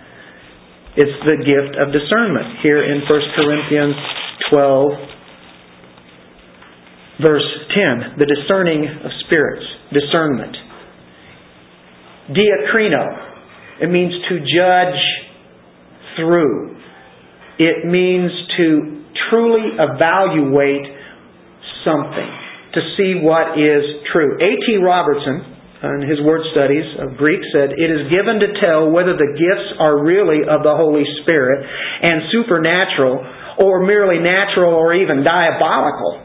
[0.94, 2.60] It's the gift of discernment.
[2.62, 3.96] Here in 1 Corinthians
[4.50, 4.92] 12,
[7.22, 8.18] verse 10.
[8.18, 9.64] The discerning of spirits.
[9.92, 10.56] Discernment.
[12.28, 13.06] Diakrino.
[13.80, 15.00] It means to judge
[16.16, 16.76] through.
[17.58, 20.86] It means to truly evaluate
[21.84, 22.30] something
[22.74, 23.82] to see what is
[24.12, 24.36] true.
[24.36, 24.76] A.T.
[24.82, 25.51] Robertson,
[25.82, 29.68] in his word studies of Greek, said, It is given to tell whether the gifts
[29.82, 33.18] are really of the Holy Spirit and supernatural,
[33.58, 36.22] or merely natural or even diabolical.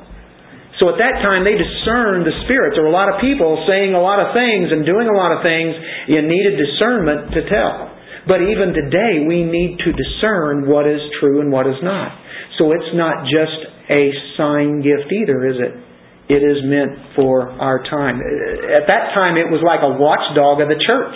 [0.78, 2.78] So at that time, they discerned the spirits.
[2.78, 5.34] There were a lot of people saying a lot of things and doing a lot
[5.34, 5.74] of things.
[6.06, 7.98] You needed discernment to tell.
[8.30, 12.14] But even today, we need to discern what is true and what is not.
[12.62, 13.58] So it's not just
[13.90, 15.87] a sign gift either, is it?
[16.28, 18.20] It is meant for our time.
[18.20, 21.16] At that time, it was like a watchdog of the church.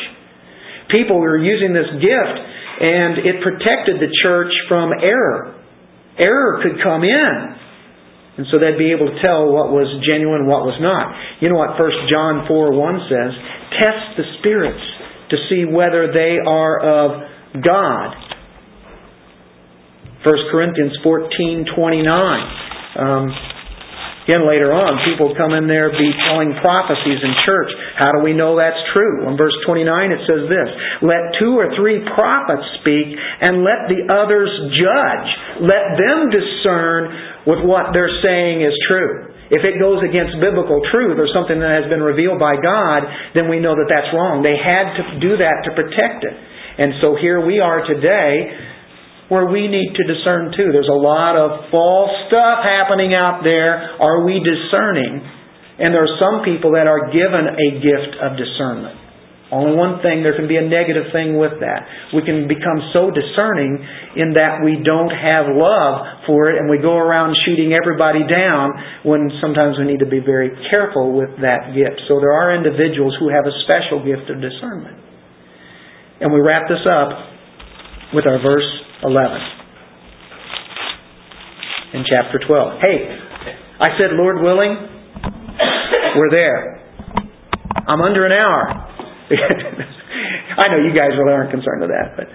[0.87, 2.37] People were using this gift,
[2.79, 5.59] and it protected the church from error.
[6.15, 7.35] Error could come in.
[8.39, 11.11] And so they'd be able to tell what was genuine what was not.
[11.43, 13.31] You know what 1 John 4 1 says?
[13.83, 14.83] Test the spirits
[15.31, 17.09] to see whether they are of
[17.59, 18.15] God.
[20.23, 22.45] 1 Corinthians fourteen twenty nine.
[22.93, 23.33] Um,
[24.27, 27.71] again, later on, people come in there be telling prophecies in church.
[27.97, 29.25] How do we know that's true?
[29.29, 30.69] In verse 29, it says this
[31.01, 35.29] Let two or three prophets speak, and let the others judge.
[35.65, 37.01] Let them discern
[37.45, 39.31] with what they're saying is true.
[39.51, 43.03] If it goes against biblical truth or something that has been revealed by God,
[43.35, 44.39] then we know that that's wrong.
[44.39, 46.35] They had to do that to protect it.
[46.79, 48.47] And so here we are today
[49.31, 50.75] where we need to discern too.
[50.75, 53.95] There's a lot of false stuff happening out there.
[53.95, 55.23] Are we discerning?
[55.79, 58.99] And there are some people that are given a gift of discernment.
[59.47, 62.11] Only one thing, there can be a negative thing with that.
[62.11, 63.79] We can become so discerning
[64.19, 68.75] in that we don't have love for it and we go around shooting everybody down
[69.07, 72.03] when sometimes we need to be very careful with that gift.
[72.11, 74.99] So there are individuals who have a special gift of discernment.
[76.19, 77.15] And we wrap this up
[78.11, 79.41] with our verse 11
[81.93, 82.81] in chapter 12.
[82.81, 83.09] Hey,
[83.79, 84.77] I said, Lord willing,
[86.15, 86.77] we're there.
[87.87, 88.69] I'm under an hour.
[90.57, 92.27] I know you guys really aren't concerned with that, but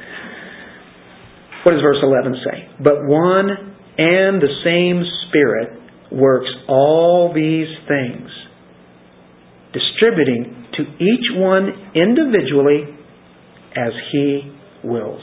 [1.65, 2.69] what does verse 11 say?
[2.83, 3.49] But one
[3.99, 5.81] and the same Spirit
[6.13, 8.29] works all these things,
[9.73, 12.97] distributing to each one individually
[13.77, 14.53] as He
[14.83, 15.23] wills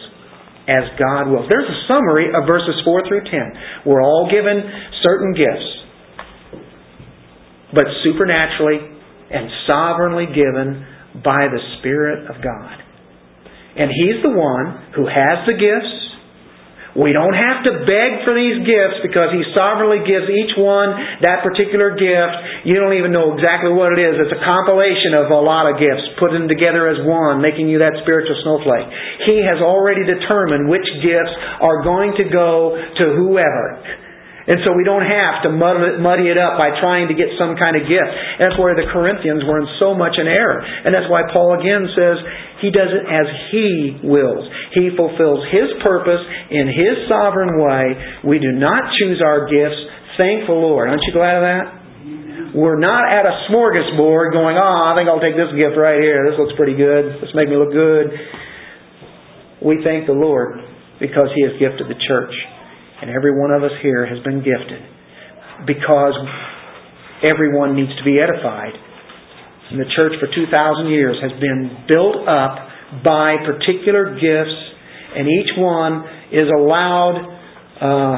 [0.68, 1.48] as God wills.
[1.50, 3.86] There's a summary of verses 4 through 10.
[3.86, 4.64] We're all given
[5.04, 5.70] certain gifts,
[7.74, 8.80] but supernaturally
[9.32, 10.88] and sovereignly given
[11.24, 12.80] by the Spirit of God.
[13.76, 16.03] And He's the one who has the gifts,
[16.94, 20.94] we don't have to beg for these gifts because He sovereignly gives each one
[21.26, 22.70] that particular gift.
[22.70, 24.22] You don't even know exactly what it is.
[24.22, 27.82] It's a compilation of a lot of gifts, putting them together as one, making you
[27.82, 28.86] that spiritual snowflake.
[29.26, 31.34] He has already determined which gifts
[31.66, 34.03] are going to go to whoever.
[34.44, 37.80] And so we don't have to muddy it up by trying to get some kind
[37.80, 38.12] of gift.
[38.44, 40.60] That's where the Corinthians were in so much an error.
[40.60, 42.20] And that's why Paul again says
[42.60, 44.44] he does it as he wills.
[44.76, 46.20] He fulfills his purpose
[46.52, 47.96] in his sovereign way.
[48.28, 49.80] We do not choose our gifts.
[50.20, 50.92] Thank the Lord.
[50.92, 51.66] Aren't you glad of that?
[52.54, 56.30] We're not at a smorgasbord going, oh, I think I'll take this gift right here.
[56.30, 57.24] This looks pretty good.
[57.24, 58.14] This make me look good.
[59.64, 60.60] We thank the Lord
[61.00, 62.36] because He has gifted the church.
[63.04, 64.80] And every one of us here has been gifted
[65.68, 66.16] because
[67.20, 68.72] everyone needs to be edified.
[69.72, 74.56] And the church for 2,000 years has been built up by particular gifts,
[75.20, 77.20] and each one is allowed
[77.84, 78.16] uh,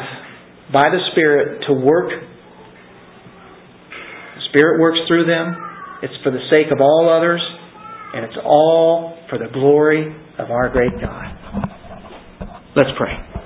[0.71, 2.13] by the Spirit to work.
[4.37, 5.57] The Spirit works through them.
[6.03, 7.41] It's for the sake of all others,
[8.13, 11.25] and it's all for the glory of our great God.
[12.75, 13.44] Let's pray.